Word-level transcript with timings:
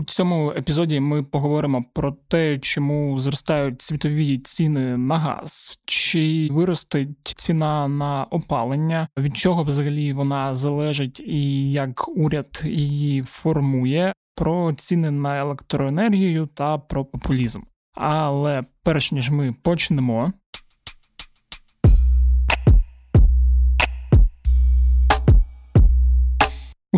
У 0.00 0.04
цьому 0.04 0.50
епізоді 0.50 1.00
ми 1.00 1.22
поговоримо 1.22 1.84
про 1.92 2.12
те, 2.28 2.58
чому 2.58 3.20
зростають 3.20 3.82
світові 3.82 4.38
ціни 4.38 4.96
на 4.96 5.18
газ, 5.18 5.78
чи 5.84 6.48
виростить 6.50 7.34
ціна 7.36 7.88
на 7.88 8.24
опалення, 8.24 9.08
від 9.18 9.36
чого 9.36 9.62
взагалі 9.62 10.12
вона 10.12 10.54
залежить, 10.54 11.20
і 11.20 11.72
як 11.72 12.08
уряд 12.08 12.62
її 12.64 13.22
формує, 13.22 14.12
про 14.36 14.72
ціни 14.72 15.10
на 15.10 15.38
електроенергію 15.38 16.46
та 16.46 16.78
про 16.78 17.04
популізм. 17.04 17.60
Але 17.94 18.62
перш 18.82 19.12
ніж 19.12 19.30
ми 19.30 19.54
почнемо, 19.62 20.32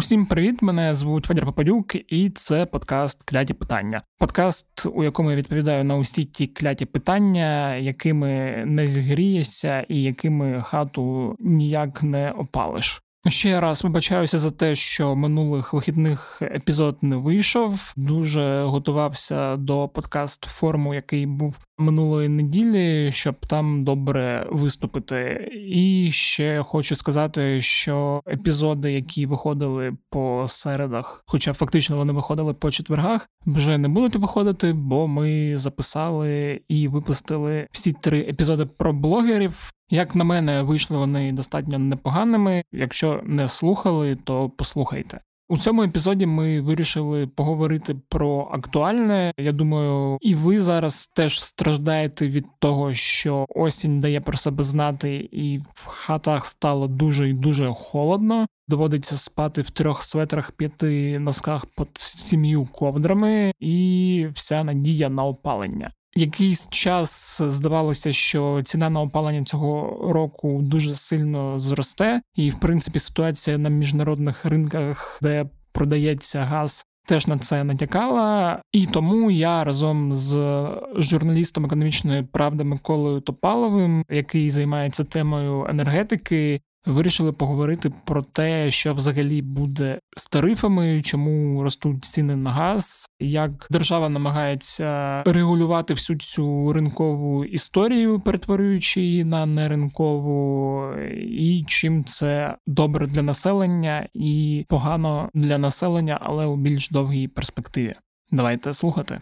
Усім 0.02 0.26
привіт! 0.26 0.62
Мене 0.62 0.94
звуть 0.94 1.24
Федір 1.24 1.44
Попадюк, 1.44 2.12
і 2.12 2.30
це 2.30 2.66
подкаст 2.66 3.22
Кляті 3.22 3.54
питання. 3.54 4.02
Подкаст, 4.18 4.86
у 4.94 5.04
якому 5.04 5.30
я 5.30 5.36
відповідаю 5.36 5.84
на 5.84 5.96
усі 5.96 6.24
ті 6.24 6.46
кляті 6.46 6.86
питання, 6.86 7.76
якими 7.76 8.64
не 8.66 8.88
зігрієшся, 8.88 9.86
і 9.88 10.02
якими 10.02 10.62
хату 10.62 11.36
ніяк 11.38 12.02
не 12.02 12.30
опалиш. 12.30 13.02
Ще 13.28 13.60
раз 13.60 13.84
вибачаюся 13.84 14.38
за 14.38 14.50
те, 14.50 14.74
що 14.74 15.16
минулих 15.16 15.72
вихідних 15.72 16.42
епізод 16.42 16.98
не 17.02 17.16
вийшов. 17.16 17.92
Дуже 17.96 18.62
готувався 18.62 19.56
до 19.56 19.88
подкаст 19.88 20.44
форму, 20.44 20.94
який 20.94 21.26
був 21.26 21.56
минулої 21.78 22.28
неділі, 22.28 23.12
щоб 23.12 23.34
там 23.46 23.84
добре 23.84 24.46
виступити. 24.50 25.48
І 25.68 26.10
ще 26.12 26.62
хочу 26.62 26.96
сказати, 26.96 27.60
що 27.60 28.22
епізоди, 28.28 28.92
які 28.92 29.26
виходили 29.26 29.96
по 30.10 30.44
середах, 30.48 31.22
хоча 31.26 31.52
фактично 31.52 31.96
вони 31.96 32.12
виходили 32.12 32.54
по 32.54 32.70
четвергах, 32.70 33.28
вже 33.46 33.78
не 33.78 33.88
будуть 33.88 34.16
виходити, 34.16 34.72
бо 34.72 35.08
ми 35.08 35.56
записали 35.56 36.60
і 36.68 36.88
випустили 36.88 37.66
всі 37.72 37.92
три 37.92 38.20
епізоди 38.20 38.66
про 38.66 38.92
блогерів. 38.92 39.72
Як 39.92 40.14
на 40.14 40.24
мене, 40.24 40.62
вийшли 40.62 40.96
вони 40.96 41.32
достатньо 41.32 41.78
непоганими. 41.78 42.64
Якщо 42.72 43.20
не 43.24 43.48
слухали, 43.48 44.16
то 44.24 44.50
послухайте. 44.56 45.20
У 45.48 45.58
цьому 45.58 45.82
епізоді 45.82 46.26
ми 46.26 46.60
вирішили 46.60 47.26
поговорити 47.26 47.96
про 48.08 48.48
актуальне. 48.52 49.32
Я 49.38 49.52
думаю, 49.52 50.18
і 50.20 50.34
ви 50.34 50.60
зараз 50.60 51.06
теж 51.06 51.42
страждаєте 51.42 52.28
від 52.28 52.46
того, 52.58 52.94
що 52.94 53.46
осінь 53.48 54.00
дає 54.00 54.20
про 54.20 54.36
себе 54.36 54.62
знати, 54.62 55.28
і 55.32 55.58
в 55.58 55.86
хатах 55.86 56.46
стало 56.46 56.86
дуже 56.86 57.28
і 57.28 57.32
дуже 57.32 57.72
холодно. 57.74 58.46
Доводиться 58.68 59.16
спати 59.16 59.62
в 59.62 59.70
трьох 59.70 60.02
светрах, 60.02 60.52
п'яти 60.52 61.18
носках 61.18 61.66
під 61.66 61.88
сім'ю 61.98 62.68
ковдрами, 62.72 63.52
і 63.60 64.26
вся 64.34 64.64
надія 64.64 65.08
на 65.08 65.24
опалення. 65.24 65.92
Якийсь 66.14 66.68
час 66.70 67.42
здавалося, 67.46 68.12
що 68.12 68.62
ціна 68.64 68.90
на 68.90 69.00
опалення 69.00 69.44
цього 69.44 70.00
року 70.12 70.60
дуже 70.62 70.94
сильно 70.94 71.58
зросте, 71.58 72.22
і 72.34 72.50
в 72.50 72.60
принципі 72.60 72.98
ситуація 72.98 73.58
на 73.58 73.68
міжнародних 73.68 74.44
ринках, 74.44 75.18
де 75.22 75.46
продається 75.72 76.44
газ, 76.44 76.84
теж 77.06 77.26
на 77.26 77.38
це 77.38 77.64
натякала. 77.64 78.62
І 78.72 78.86
тому 78.86 79.30
я 79.30 79.64
разом 79.64 80.14
з 80.14 80.64
журналістом 80.96 81.64
економічної 81.64 82.22
правди 82.22 82.64
Миколою 82.64 83.20
Топаловим, 83.20 84.04
який 84.10 84.50
займається 84.50 85.04
темою 85.04 85.66
енергетики, 85.68 86.60
Вирішили 86.86 87.32
поговорити 87.32 87.92
про 88.04 88.22
те, 88.22 88.70
що 88.70 88.94
взагалі 88.94 89.42
буде 89.42 89.98
з 90.16 90.26
тарифами, 90.26 91.02
чому 91.02 91.62
ростуть 91.62 92.04
ціни 92.04 92.36
на 92.36 92.50
газ, 92.50 93.06
як 93.20 93.66
держава 93.70 94.08
намагається 94.08 95.22
регулювати 95.26 95.94
всю 95.94 96.18
цю 96.18 96.72
ринкову 96.72 97.44
історію, 97.44 98.20
перетворюючи 98.20 99.00
її 99.00 99.24
на 99.24 99.46
неринкову, 99.46 100.82
і 101.20 101.64
чим 101.68 102.04
це 102.04 102.56
добре 102.66 103.06
для 103.06 103.22
населення 103.22 104.08
і 104.14 104.64
погано 104.68 105.30
для 105.34 105.58
населення, 105.58 106.18
але 106.22 106.46
у 106.46 106.56
більш 106.56 106.90
довгій 106.90 107.28
перспективі. 107.28 107.94
Давайте 108.30 108.72
слухати. 108.72 109.20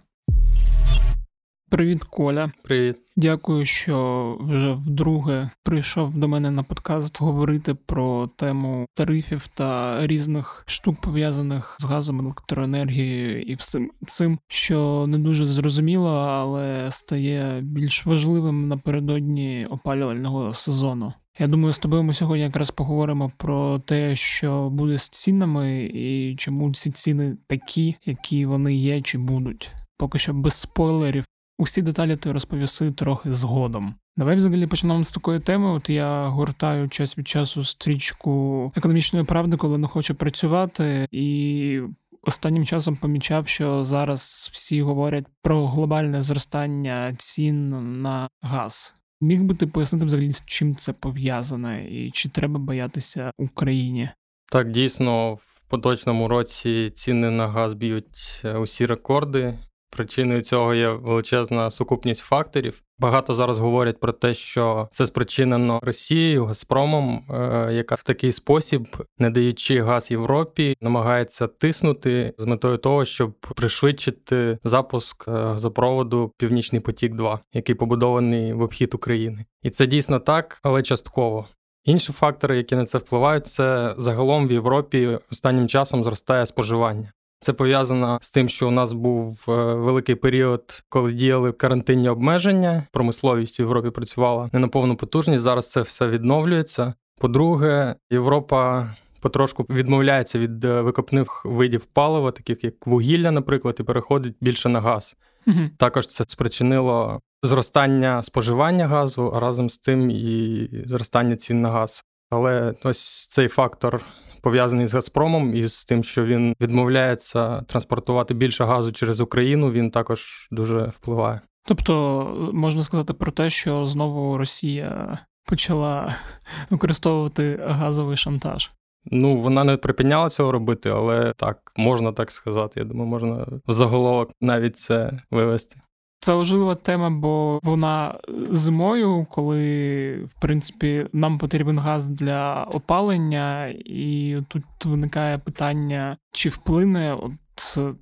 Привіт, 1.70 2.04
Коля. 2.04 2.52
Привіт. 2.62 2.96
Дякую, 3.16 3.64
що 3.64 4.36
вже 4.40 4.72
вдруге 4.72 5.50
прийшов 5.62 6.18
до 6.18 6.28
мене 6.28 6.50
на 6.50 6.62
подкаст 6.62 7.20
говорити 7.20 7.74
про 7.74 8.30
тему 8.36 8.86
тарифів 8.94 9.46
та 9.46 9.98
різних 10.06 10.64
штук 10.66 11.00
пов'язаних 11.00 11.76
з 11.80 11.84
газом, 11.84 12.20
електроенергією 12.20 13.42
і 13.42 13.54
всім 13.54 13.90
цим, 14.06 14.38
що 14.48 15.06
не 15.08 15.18
дуже 15.18 15.46
зрозуміло, 15.46 16.10
але 16.10 16.90
стає 16.90 17.60
більш 17.60 18.06
важливим 18.06 18.68
напередодні 18.68 19.66
опалювального 19.70 20.54
сезону. 20.54 21.12
Я 21.38 21.46
думаю, 21.46 21.72
з 21.72 21.78
тобою 21.78 22.02
ми 22.02 22.12
сьогодні 22.12 22.44
якраз 22.44 22.70
поговоримо 22.70 23.32
про 23.36 23.78
те, 23.78 24.16
що 24.16 24.70
буде 24.70 24.98
з 24.98 25.08
цінами, 25.08 25.84
і 25.84 26.36
чому 26.38 26.74
ці 26.74 26.90
ціни 26.90 27.36
такі, 27.46 27.96
які 28.04 28.46
вони 28.46 28.74
є 28.74 29.02
чи 29.02 29.18
будуть. 29.18 29.70
Поки 29.96 30.18
що 30.18 30.32
без 30.32 30.54
спойлерів. 30.54 31.24
Усі 31.60 31.82
деталі 31.82 32.16
ти 32.16 32.32
розповіси 32.32 32.92
трохи 32.92 33.32
згодом. 33.32 33.94
Давай 34.16 34.36
взагалі 34.36 34.66
почнемо 34.66 35.04
з 35.04 35.12
такої 35.12 35.40
теми. 35.40 35.70
От 35.70 35.90
я 35.90 36.28
гортаю 36.28 36.88
час 36.88 37.18
від 37.18 37.28
часу 37.28 37.64
стрічку 37.64 38.72
економічної 38.76 39.24
правди, 39.24 39.56
коли 39.56 39.78
не 39.78 39.86
хочу 39.86 40.14
працювати, 40.14 41.08
і 41.10 41.80
останнім 42.22 42.66
часом 42.66 42.96
помічав, 42.96 43.48
що 43.48 43.84
зараз 43.84 44.50
всі 44.52 44.82
говорять 44.82 45.26
про 45.42 45.66
глобальне 45.66 46.22
зростання 46.22 47.14
цін 47.18 47.70
на 48.02 48.28
газ. 48.42 48.94
Міг 49.20 49.42
би 49.42 49.54
ти 49.54 49.66
пояснити 49.66 50.06
взагалі, 50.06 50.32
з 50.32 50.44
чим 50.46 50.76
це 50.76 50.92
пов'язане, 50.92 51.88
і 51.90 52.10
чи 52.10 52.28
треба 52.28 52.58
боятися 52.58 53.30
Україні? 53.38 54.10
Так, 54.52 54.70
дійсно, 54.70 55.34
в 55.34 55.60
поточному 55.68 56.28
році 56.28 56.90
ціни 56.94 57.30
на 57.30 57.48
газ 57.48 57.74
б'ють 57.74 58.42
е, 58.44 58.56
усі 58.56 58.86
рекорди. 58.86 59.58
Причиною 59.90 60.42
цього 60.42 60.74
є 60.74 60.88
величезна 60.88 61.70
сукупність 61.70 62.20
факторів. 62.20 62.82
Багато 62.98 63.34
зараз 63.34 63.58
говорять 63.58 64.00
про 64.00 64.12
те, 64.12 64.34
що 64.34 64.88
це 64.90 65.06
спричинено 65.06 65.80
Росією, 65.82 66.44
Газпромом, 66.44 67.24
е, 67.30 67.68
яка 67.72 67.94
в 67.94 68.02
такий 68.02 68.32
спосіб, 68.32 68.88
не 69.18 69.30
даючи 69.30 69.80
газ 69.80 70.10
Європі, 70.10 70.76
намагається 70.80 71.46
тиснути 71.46 72.34
з 72.38 72.44
метою 72.44 72.76
того, 72.76 73.04
щоб 73.04 73.32
пришвидшити 73.32 74.58
запуск 74.64 75.28
е, 75.28 75.30
газопроводу 75.30 76.32
Північний 76.38 76.80
потік, 76.80 77.14
2 77.14 77.40
який 77.52 77.74
побудований 77.74 78.52
в 78.52 78.62
обхід 78.62 78.94
України, 78.94 79.44
і 79.62 79.70
це 79.70 79.86
дійсно 79.86 80.18
так, 80.18 80.58
але 80.62 80.82
частково. 80.82 81.46
Інші 81.84 82.12
фактори, 82.12 82.56
які 82.56 82.76
на 82.76 82.84
це 82.84 82.98
впливають, 82.98 83.46
це 83.46 83.94
загалом 83.98 84.48
в 84.48 84.52
Європі 84.52 85.18
останнім 85.32 85.68
часом 85.68 86.04
зростає 86.04 86.46
споживання. 86.46 87.12
Це 87.40 87.52
пов'язано 87.52 88.18
з 88.22 88.30
тим, 88.30 88.48
що 88.48 88.68
у 88.68 88.70
нас 88.70 88.92
був 88.92 89.44
е, 89.48 89.52
великий 89.74 90.14
період, 90.14 90.84
коли 90.88 91.12
діяли 91.12 91.52
карантинні 91.52 92.08
обмеження. 92.08 92.82
Промисловість 92.92 93.58
в 93.58 93.60
Європі 93.60 93.90
працювала 93.90 94.50
не 94.52 94.58
на 94.58 94.68
повну 94.68 94.96
потужність. 94.96 95.42
Зараз 95.42 95.70
це 95.70 95.80
все 95.80 96.08
відновлюється. 96.08 96.94
По-друге, 97.20 97.94
Європа 98.10 98.90
потрошку 99.20 99.66
відмовляється 99.70 100.38
від 100.38 100.64
е, 100.64 100.80
викопних 100.80 101.44
видів 101.44 101.84
палива, 101.84 102.30
таких 102.30 102.64
як 102.64 102.86
вугілля, 102.86 103.30
наприклад, 103.30 103.76
і 103.80 103.82
переходить 103.82 104.36
більше 104.40 104.68
на 104.68 104.80
газ. 104.80 105.16
Угу. 105.46 105.60
Також 105.76 106.06
це 106.06 106.24
спричинило 106.28 107.20
зростання 107.42 108.22
споживання 108.22 108.86
газу, 108.86 109.32
а 109.34 109.40
разом 109.40 109.70
з 109.70 109.78
тим 109.78 110.10
і 110.10 110.68
зростання 110.86 111.36
цін 111.36 111.62
на 111.62 111.70
газ. 111.70 112.04
Але 112.30 112.74
ось 112.84 113.26
цей 113.26 113.48
фактор 113.48 114.04
пов'язаний 114.42 114.86
з 114.86 114.94
Газпромом 114.94 115.54
і 115.54 115.66
з 115.66 115.84
тим, 115.84 116.04
що 116.04 116.24
він 116.24 116.54
відмовляється 116.60 117.62
транспортувати 117.62 118.34
більше 118.34 118.64
газу 118.64 118.92
через 118.92 119.20
Україну, 119.20 119.70
він 119.70 119.90
також 119.90 120.48
дуже 120.50 120.92
впливає. 120.96 121.40
Тобто 121.66 122.50
можна 122.52 122.84
сказати 122.84 123.12
про 123.12 123.32
те, 123.32 123.50
що 123.50 123.86
знову 123.86 124.38
Росія 124.38 125.18
почала 125.44 126.16
використовувати 126.70 127.60
газовий 127.66 128.16
шантаж. 128.16 128.70
Ну, 129.04 129.36
вона 129.36 129.64
не 129.64 129.76
припиняла 129.76 130.30
цього 130.30 130.52
робити, 130.52 130.90
але 130.90 131.32
так, 131.36 131.72
можна 131.76 132.12
так 132.12 132.30
сказати. 132.30 132.80
Я 132.80 132.86
думаю, 132.86 133.10
можна 133.10 133.46
в 133.66 133.72
заголовок 133.72 134.30
навіть 134.40 134.78
це 134.78 135.20
вивести. 135.30 135.76
Це 136.22 136.34
важлива 136.34 136.74
тема, 136.74 137.10
бо 137.10 137.60
вона 137.62 138.18
зимою, 138.50 139.26
коли 139.30 140.14
в 140.24 140.40
принципі 140.40 141.06
нам 141.12 141.38
потрібен 141.38 141.78
газ 141.78 142.08
для 142.08 142.64
опалення, 142.72 143.74
і 143.84 144.36
тут 144.48 144.64
виникає 144.84 145.38
питання, 145.38 146.16
чи 146.32 146.48
вплине 146.48 147.14
от 147.14 147.32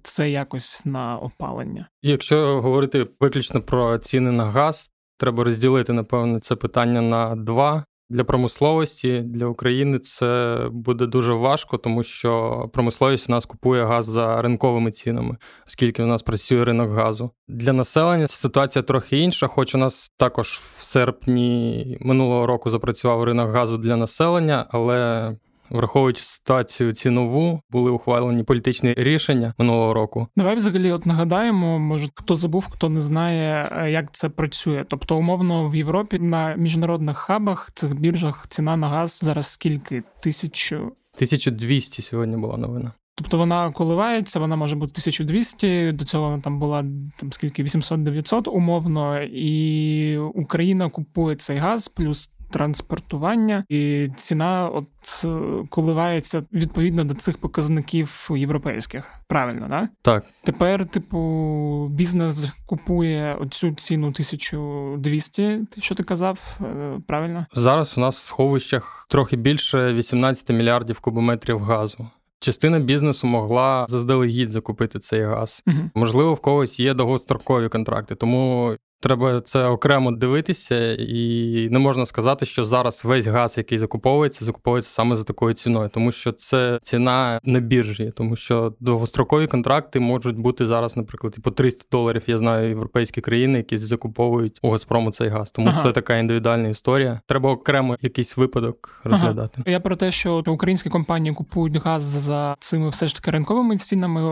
це 0.02 0.30
якось 0.30 0.86
на 0.86 1.18
опалення. 1.18 1.88
Якщо 2.02 2.60
говорити 2.62 3.06
виключно 3.20 3.60
про 3.60 3.98
ціни 3.98 4.32
на 4.32 4.44
газ, 4.44 4.90
треба 5.18 5.44
розділити 5.44 5.92
напевно 5.92 6.40
це 6.40 6.56
питання 6.56 7.02
на 7.02 7.36
два. 7.36 7.84
Для 8.10 8.24
промисловості 8.24 9.20
для 9.20 9.46
України 9.46 9.98
це 9.98 10.58
буде 10.72 11.06
дуже 11.06 11.32
важко, 11.32 11.78
тому 11.78 12.02
що 12.02 12.64
промисловість 12.72 13.28
у 13.28 13.32
нас 13.32 13.46
купує 13.46 13.84
газ 13.84 14.06
за 14.06 14.42
ринковими 14.42 14.90
цінами, 14.92 15.36
оскільки 15.66 16.02
у 16.02 16.06
нас 16.06 16.22
працює 16.22 16.64
ринок 16.64 16.90
газу. 16.90 17.30
Для 17.48 17.72
населення 17.72 18.28
ситуація 18.28 18.82
трохи 18.82 19.18
інша, 19.18 19.46
хоч 19.46 19.74
у 19.74 19.78
нас 19.78 20.12
також 20.16 20.62
в 20.76 20.82
серпні 20.82 21.98
минулого 22.00 22.46
року 22.46 22.70
запрацював 22.70 23.24
ринок 23.24 23.50
газу 23.50 23.78
для 23.78 23.96
населення, 23.96 24.66
але 24.70 25.32
Враховуючи 25.70 26.22
ситуацію 26.22 26.92
цінову, 26.92 27.60
були 27.70 27.90
ухвалені 27.90 28.42
політичні 28.42 28.94
рішення 28.94 29.54
минулого 29.58 29.94
року. 29.94 30.28
Давай 30.36 30.56
взагалі 30.56 30.92
от 30.92 31.06
нагадаємо, 31.06 31.78
може 31.78 32.08
хто 32.14 32.36
забув, 32.36 32.66
хто 32.70 32.88
не 32.88 33.00
знає, 33.00 33.68
е, 33.72 33.90
як 33.90 34.12
це 34.12 34.28
працює. 34.28 34.84
Тобто, 34.88 35.16
умовно 35.16 35.68
в 35.68 35.76
Європі 35.76 36.18
на 36.18 36.54
міжнародних 36.54 37.18
хабах 37.18 37.70
цих 37.74 38.00
біржах 38.00 38.46
ціна 38.48 38.76
на 38.76 38.88
газ 38.88 39.20
зараз 39.22 39.46
скільки? 39.46 40.02
Тисячу 40.22 40.76
1200 40.76 42.02
сьогодні 42.02 42.36
була 42.36 42.56
новина. 42.56 42.92
Тобто 43.14 43.38
вона 43.38 43.72
коливається, 43.72 44.40
вона 44.40 44.56
може 44.56 44.76
бути 44.76 44.90
1200, 44.90 45.92
до 45.92 46.04
цього 46.04 46.30
вона 46.30 46.42
там 46.42 46.58
була 46.58 46.84
там 47.20 47.32
скільки 47.32 47.64
800-900 47.64 48.48
умовно, 48.48 49.22
і 49.22 50.18
Україна 50.18 50.88
купує 50.88 51.36
цей 51.36 51.56
газ 51.56 51.88
плюс 51.88 52.30
транспортування, 52.50 53.64
і 53.68 54.08
ціна 54.16 54.68
от 54.68 54.86
е, 55.24 55.28
коливається 55.68 56.42
відповідно 56.52 57.04
до 57.04 57.14
цих 57.14 57.38
показників 57.38 58.28
європейських. 58.36 59.12
Правильно, 59.28 59.66
да? 59.68 59.88
так? 60.02 60.24
Tепер, 60.44 60.86
типу, 60.86 61.88
бізнес 61.90 62.52
купує 62.66 63.36
оцю 63.40 63.74
ціну 63.74 64.06
1200, 64.06 65.60
що 65.78 65.94
ти 65.94 66.02
казав, 66.02 66.58
е, 66.60 67.00
правильно? 67.06 67.46
Зараз 67.54 67.98
у 67.98 68.00
нас 68.00 68.16
в 68.16 68.20
сховищах 68.20 69.06
трохи 69.10 69.36
більше 69.36 69.92
18 69.92 70.48
мільярдів 70.50 71.00
кубометрів 71.00 71.58
газу. 71.58 72.08
Частина 72.40 72.78
бізнесу 72.78 73.26
могла 73.26 73.86
заздалегідь 73.88 74.50
закупити 74.50 74.98
цей 74.98 75.22
газ. 75.22 75.62
Угу. 75.66 75.90
Можливо, 75.94 76.34
в 76.34 76.40
когось 76.40 76.80
є 76.80 76.94
довгострокові 76.94 77.68
контракти, 77.68 78.14
тому 78.14 78.76
Треба 79.00 79.40
це 79.40 79.64
окремо 79.64 80.12
дивитися, 80.12 80.94
і 80.94 81.68
не 81.70 81.78
можна 81.78 82.06
сказати, 82.06 82.46
що 82.46 82.64
зараз 82.64 83.04
весь 83.04 83.26
газ, 83.26 83.58
який 83.58 83.78
закуповується, 83.78 84.44
закуповується 84.44 84.90
саме 84.90 85.16
за 85.16 85.24
такою 85.24 85.54
ціною, 85.54 85.90
тому 85.94 86.12
що 86.12 86.32
це 86.32 86.78
ціна 86.82 87.40
на 87.44 87.60
біржі, 87.60 88.12
тому 88.16 88.36
що 88.36 88.74
довгострокові 88.80 89.46
контракти 89.46 90.00
можуть 90.00 90.38
бути 90.38 90.66
зараз, 90.66 90.96
наприклад, 90.96 91.34
і 91.38 91.40
по 91.40 91.50
300 91.50 91.84
доларів. 91.92 92.22
Я 92.26 92.38
знаю 92.38 92.68
європейські 92.68 93.20
країни, 93.20 93.58
які 93.58 93.78
закуповують 93.78 94.58
у 94.62 94.70
Газпрому 94.70 95.10
цей 95.10 95.28
газ. 95.28 95.50
Тому 95.50 95.68
ага. 95.68 95.82
це 95.82 95.92
така 95.92 96.16
індивідуальна 96.16 96.68
історія. 96.68 97.20
Треба 97.26 97.50
окремо 97.50 97.96
якийсь 98.00 98.36
випадок 98.36 99.00
розглядати. 99.04 99.54
Ага. 99.56 99.70
Я 99.70 99.80
про 99.80 99.96
те, 99.96 100.12
що 100.12 100.42
українські 100.46 100.90
компанії 100.90 101.34
купують 101.34 101.76
газ 101.76 102.02
за 102.02 102.56
цими 102.60 102.88
все 102.88 103.06
ж 103.06 103.14
таки 103.14 103.30
ринковими 103.30 103.76
цінами. 103.76 104.22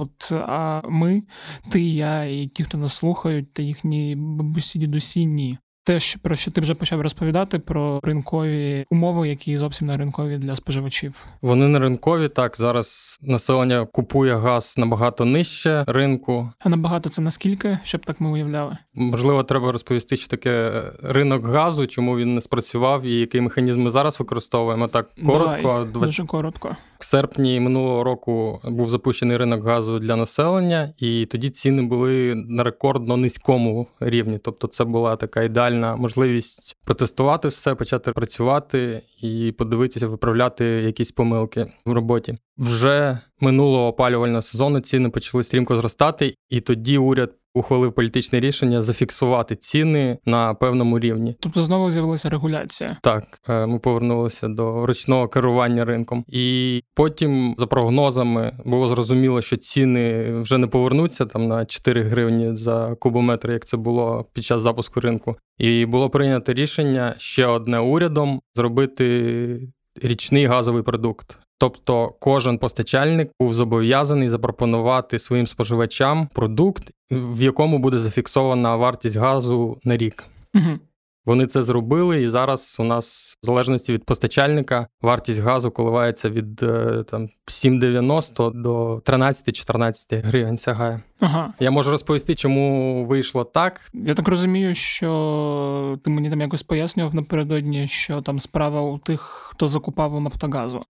От 0.00 0.32
а 0.32 0.82
ми, 0.88 1.22
ти, 1.70 1.80
я 1.80 2.24
і 2.24 2.46
ті, 2.46 2.64
хто 2.64 2.78
нас 2.78 2.94
слухають, 2.94 3.52
та 3.52 3.62
їхні 3.62 3.99
бабусі 4.16 4.78
дідусі 4.78 5.26
ні. 5.26 5.58
Те, 5.84 5.98
про 6.22 6.36
що 6.36 6.50
ти 6.50 6.60
вже 6.60 6.74
почав 6.74 7.00
розповідати 7.00 7.58
про 7.58 8.00
ринкові 8.02 8.84
умови, 8.90 9.28
які 9.28 9.58
зовсім 9.58 9.86
не 9.86 9.96
ринкові 9.96 10.38
для 10.38 10.56
споживачів. 10.56 11.14
Вони 11.42 11.68
не 11.68 11.78
ринкові. 11.78 12.28
Так 12.28 12.56
зараз 12.56 13.18
населення 13.22 13.86
купує 13.86 14.36
газ 14.36 14.74
набагато 14.78 15.24
нижче 15.24 15.84
ринку. 15.86 16.50
А 16.58 16.68
набагато 16.68 17.08
це 17.08 17.22
наскільки, 17.22 17.78
щоб 17.82 18.06
так 18.06 18.20
ми 18.20 18.30
уявляли? 18.30 18.76
Можливо, 18.94 19.42
треба 19.42 19.72
розповісти, 19.72 20.16
що 20.16 20.28
таке 20.28 20.82
ринок 21.02 21.46
газу, 21.46 21.86
чому 21.86 22.16
він 22.16 22.34
не 22.34 22.40
спрацював 22.40 23.02
і 23.02 23.12
який 23.12 23.40
механізм 23.40 23.82
ми 23.82 23.90
зараз 23.90 24.20
використовуємо. 24.20 24.88
Так 24.88 25.08
коротко, 25.26 25.86
Давай, 25.92 26.06
дуже 26.06 26.24
коротко. 26.24 26.76
В 27.00 27.04
серпні 27.04 27.60
минулого 27.60 28.04
року 28.04 28.60
був 28.64 28.90
запущений 28.90 29.36
ринок 29.36 29.64
газу 29.64 29.98
для 29.98 30.16
населення, 30.16 30.92
і 30.98 31.26
тоді 31.26 31.50
ціни 31.50 31.82
були 31.82 32.34
на 32.34 32.64
рекордно 32.64 33.16
низькому 33.16 33.86
рівні. 34.00 34.38
Тобто, 34.38 34.66
це 34.66 34.84
була 34.84 35.16
така 35.16 35.42
ідеальна 35.42 35.96
можливість 35.96 36.76
протестувати 36.84 37.48
все, 37.48 37.74
почати 37.74 38.12
працювати 38.12 39.02
і 39.22 39.54
подивитися, 39.58 40.06
виправляти 40.06 40.64
якісь 40.64 41.12
помилки 41.12 41.66
в 41.84 41.92
роботі. 41.92 42.38
Вже 42.58 43.18
минулого 43.40 43.86
опалювального 43.86 44.42
сезону 44.42 44.80
ціни 44.80 45.08
почали 45.08 45.44
стрімко 45.44 45.76
зростати, 45.76 46.34
і 46.48 46.60
тоді 46.60 46.98
уряд 46.98 47.30
ухвалив 47.54 47.92
політичне 47.92 48.40
рішення 48.40 48.82
зафіксувати 48.82 49.56
ціни 49.56 50.18
на 50.24 50.54
певному 50.54 50.98
рівні. 50.98 51.36
Тобто 51.40 51.62
знову 51.62 51.90
з'явилася 51.90 52.30
регуляція. 52.30 52.98
Так, 53.02 53.24
е, 53.48 53.66
ми 53.66 53.78
повернулися 53.78 54.48
до 54.48 54.86
ручного 54.86 55.28
керування 55.28 55.84
ринком, 55.84 56.24
і 56.28 56.82
потім, 56.94 57.54
за 57.58 57.66
прогнозами, 57.66 58.58
було 58.64 58.88
зрозуміло, 58.88 59.42
що 59.42 59.56
ціни 59.56 60.32
вже 60.40 60.58
не 60.58 60.66
повернуться 60.66 61.26
там 61.26 61.46
на 61.46 61.64
4 61.64 62.02
гривні 62.02 62.54
за 62.54 62.94
кубометр, 62.94 63.50
як 63.50 63.66
це 63.66 63.76
було 63.76 64.26
під 64.32 64.44
час 64.44 64.62
запуску 64.62 65.00
ринку. 65.00 65.36
І 65.58 65.86
було 65.86 66.10
прийнято 66.10 66.52
рішення 66.52 67.14
ще 67.18 67.46
одне 67.46 67.78
урядом 67.78 68.40
зробити 68.54 69.72
річний 70.02 70.46
газовий 70.46 70.82
продукт. 70.82 71.38
Тобто 71.60 72.14
кожен 72.20 72.58
постачальник 72.58 73.30
був 73.40 73.54
зобов'язаний 73.54 74.28
запропонувати 74.28 75.18
своїм 75.18 75.46
споживачам 75.46 76.28
продукт, 76.34 76.90
в 77.10 77.42
якому 77.42 77.78
буде 77.78 77.98
зафіксована 77.98 78.76
вартість 78.76 79.16
газу 79.16 79.78
на 79.84 79.96
рік. 79.96 80.26
Угу. 80.54 80.78
Вони 81.26 81.46
це 81.46 81.64
зробили, 81.64 82.22
і 82.22 82.28
зараз 82.28 82.76
у 82.80 82.84
нас, 82.84 83.36
в 83.42 83.46
залежності 83.46 83.92
від 83.92 84.04
постачальника, 84.04 84.86
вартість 85.02 85.40
газу 85.40 85.70
коливається 85.70 86.30
від 86.30 86.62
е, 86.62 87.04
там 87.10 87.28
7,90 87.46 88.62
до 88.62 88.96
13-14 88.96 90.26
гривень. 90.26 90.58
Сягає. 90.58 91.00
Ага. 91.20 91.52
Я 91.60 91.70
можу 91.70 91.90
розповісти, 91.90 92.34
чому 92.34 93.04
вийшло 93.06 93.44
так. 93.44 93.90
Я 93.94 94.14
так 94.14 94.28
розумію, 94.28 94.74
що 94.74 95.98
ти 96.04 96.10
мені 96.10 96.30
там 96.30 96.40
якось 96.40 96.62
пояснював 96.62 97.14
напередодні, 97.14 97.88
що 97.88 98.22
там 98.22 98.38
справа 98.38 98.80
у 98.80 98.98
тих, 98.98 99.20
хто 99.20 99.68
закупав 99.68 100.14
у 100.14 100.20
Нафтогазу. 100.20 100.84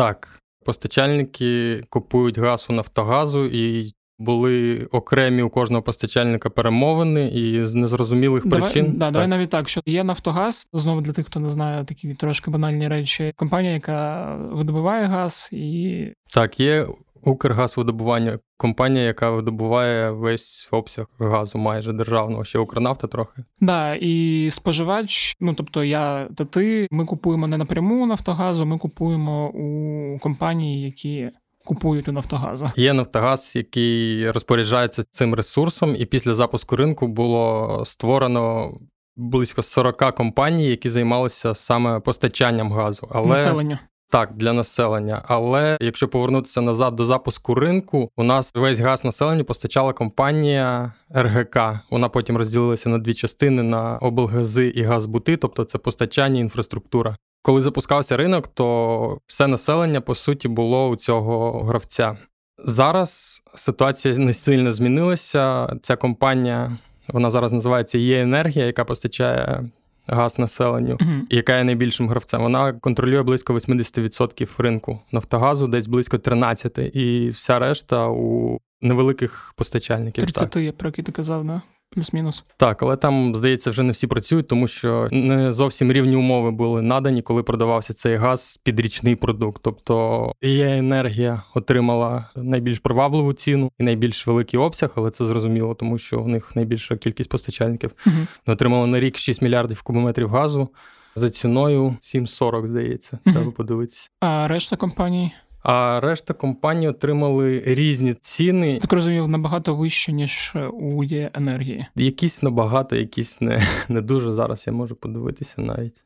Так, 0.00 0.40
постачальники 0.64 1.82
купують 1.90 2.38
газ 2.38 2.66
у 2.70 2.72
Нафтогазу 2.72 3.44
і. 3.44 3.92
Були 4.22 4.88
окремі 4.92 5.42
у 5.42 5.50
кожного 5.50 5.82
постачальника 5.82 6.50
перемовини 6.50 7.28
і 7.28 7.64
з 7.64 7.74
незрозумілих 7.74 8.46
давай, 8.46 8.60
причин. 8.60 8.92
Да, 8.92 9.04
так. 9.04 9.12
Давай 9.12 9.28
навіть 9.28 9.50
так, 9.50 9.68
що 9.68 9.80
є 9.86 10.04
Нафтогаз, 10.04 10.68
знову 10.72 11.00
для 11.00 11.12
тих, 11.12 11.26
хто 11.26 11.40
не 11.40 11.50
знає 11.50 11.84
такі 11.84 12.14
трошки 12.14 12.50
банальні 12.50 12.88
речі. 12.88 13.32
Компанія, 13.36 13.72
яка 13.72 14.34
видобуває 14.36 15.06
газ, 15.06 15.48
і 15.52 16.06
так, 16.34 16.60
є 16.60 16.86
Укргазвидобування 17.22 18.38
компанія, 18.56 19.04
яка 19.04 19.30
видобуває 19.30 20.10
весь 20.10 20.68
обсяг 20.70 21.06
газу, 21.18 21.58
майже 21.58 21.92
державного, 21.92 22.44
ще 22.44 22.58
Укрнафта 22.58 23.06
трохи. 23.06 23.44
Да, 23.60 23.94
і 23.94 24.48
споживач, 24.50 25.36
ну 25.40 25.54
тобто 25.54 25.84
я 25.84 26.28
та 26.36 26.44
ти, 26.44 26.88
ми 26.90 27.04
купуємо 27.04 27.46
не 27.46 27.58
напряму 27.58 28.06
Нафтогазу, 28.06 28.66
ми 28.66 28.78
купуємо 28.78 29.48
у 29.48 30.18
компанії, 30.18 30.82
які. 30.82 31.30
Купують 31.64 32.08
у 32.08 32.12
Нафтогазу. 32.12 32.70
Є 32.76 32.92
Нафтогаз, 32.92 33.56
який 33.56 34.30
розпоряджається 34.30 35.04
цим 35.10 35.34
ресурсом, 35.34 35.96
і 35.98 36.06
після 36.06 36.34
запуску 36.34 36.76
ринку 36.76 37.08
було 37.08 37.82
створено 37.86 38.72
близько 39.16 39.62
40 39.62 40.14
компаній, 40.14 40.66
які 40.66 40.88
займалися 40.88 41.54
саме 41.54 42.00
постачанням 42.00 42.72
газу. 42.72 43.08
Але 43.10 43.28
населення. 43.28 43.78
Так, 44.10 44.30
для 44.34 44.52
населення. 44.52 45.22
Але 45.28 45.78
якщо 45.80 46.08
повернутися 46.08 46.60
назад 46.60 46.96
до 46.96 47.04
запуску 47.04 47.54
ринку, 47.54 48.10
у 48.16 48.22
нас 48.22 48.52
весь 48.54 48.80
газ 48.80 49.04
населенню 49.04 49.44
постачала 49.44 49.92
компанія 49.92 50.92
РГК. 51.14 51.58
Вона 51.90 52.08
потім 52.08 52.36
розділилася 52.36 52.88
на 52.88 52.98
дві 52.98 53.14
частини: 53.14 53.62
на 53.62 53.98
облгази 53.98 54.66
і 54.66 54.82
газбути, 54.82 55.36
тобто 55.36 55.64
це 55.64 55.78
постачання 55.78 56.40
інфраструктура. 56.40 57.16
Коли 57.42 57.62
запускався 57.62 58.16
ринок, 58.16 58.48
то 58.48 59.18
все 59.26 59.46
населення 59.46 60.00
по 60.00 60.14
суті 60.14 60.48
було 60.48 60.88
у 60.88 60.96
цього 60.96 61.60
гравця. 61.64 62.16
Зараз 62.64 63.42
ситуація 63.54 64.18
не 64.18 64.34
сильно 64.34 64.72
змінилася. 64.72 65.76
Ця 65.82 65.96
компанія 65.96 66.78
вона 67.08 67.30
зараз 67.30 67.52
називається 67.52 67.98
Є 67.98 68.22
енергія, 68.22 68.66
яка 68.66 68.84
постачає 68.84 69.64
газ 70.10 70.38
населенню, 70.38 70.94
uh-huh. 70.94 71.20
яка 71.30 71.58
є 71.58 71.64
найбільшим 71.64 72.08
гравцем. 72.08 72.42
Вона 72.42 72.72
контролює 72.72 73.22
близько 73.22 73.54
80% 73.54 74.48
ринку 74.58 75.00
Нафтогазу, 75.12 75.66
десь 75.66 75.86
близько 75.86 76.16
13%, 76.16 76.90
і 76.90 77.30
вся 77.30 77.58
решта 77.58 78.08
у 78.08 78.58
невеликих 78.80 79.54
постачальників. 79.56 80.24
30, 80.24 80.50
так. 80.50 80.76
про 80.76 80.88
які 80.88 81.02
ти 81.02 81.12
казав, 81.12 81.44
да? 81.44 81.62
Плюс-мінус. 81.90 82.44
Так, 82.56 82.82
але 82.82 82.96
там, 82.96 83.36
здається, 83.36 83.70
вже 83.70 83.82
не 83.82 83.92
всі 83.92 84.06
працюють, 84.06 84.48
тому 84.48 84.68
що 84.68 85.08
не 85.12 85.52
зовсім 85.52 85.92
рівні 85.92 86.16
умови 86.16 86.50
були 86.50 86.82
надані, 86.82 87.22
коли 87.22 87.42
продавався 87.42 87.94
цей 87.94 88.16
газ 88.16 88.60
під 88.62 88.80
річний 88.80 89.16
продукт. 89.16 89.62
Тобто 89.62 90.32
є 90.42 90.78
енергія 90.78 91.42
отримала 91.54 92.24
найбільш 92.36 92.78
привабливу 92.78 93.32
ціну 93.32 93.72
і 93.78 93.82
найбільш 93.82 94.26
великий 94.26 94.60
обсяг, 94.60 94.92
але 94.94 95.10
це 95.10 95.26
зрозуміло, 95.26 95.74
тому 95.74 95.98
що 95.98 96.22
в 96.22 96.28
них 96.28 96.56
найбільша 96.56 96.96
кількість 96.96 97.30
постачальників. 97.30 97.90
Угу. 98.06 98.16
Отримали 98.46 98.86
на 98.86 99.00
рік 99.00 99.16
6 99.16 99.42
мільярдів 99.42 99.82
кубометрів 99.82 100.28
газу. 100.28 100.68
за 101.16 101.30
ціною 101.30 101.96
7,40, 102.02 102.68
здається. 102.68 103.18
Угу. 103.26 103.34
Треба 103.34 103.50
подивитися. 103.50 104.08
А 104.20 104.48
решта 104.48 104.76
компаній? 104.76 105.32
А 105.62 106.00
решта 106.00 106.34
компаній 106.34 106.88
отримали 106.88 107.62
різні 107.66 108.14
ціни. 108.14 108.78
Так 108.78 108.92
розумів, 108.92 109.28
набагато 109.28 109.74
вище, 109.74 110.12
ніж 110.12 110.52
у 110.72 111.04
є 111.04 111.30
енергії. 111.34 111.86
Якісь 111.96 112.42
набагато, 112.42 112.96
якісь 112.96 113.40
не, 113.40 113.62
не 113.88 114.00
дуже. 114.00 114.34
Зараз 114.34 114.66
я 114.66 114.72
можу 114.72 114.94
подивитися 114.94 115.62
навіть. 115.62 116.04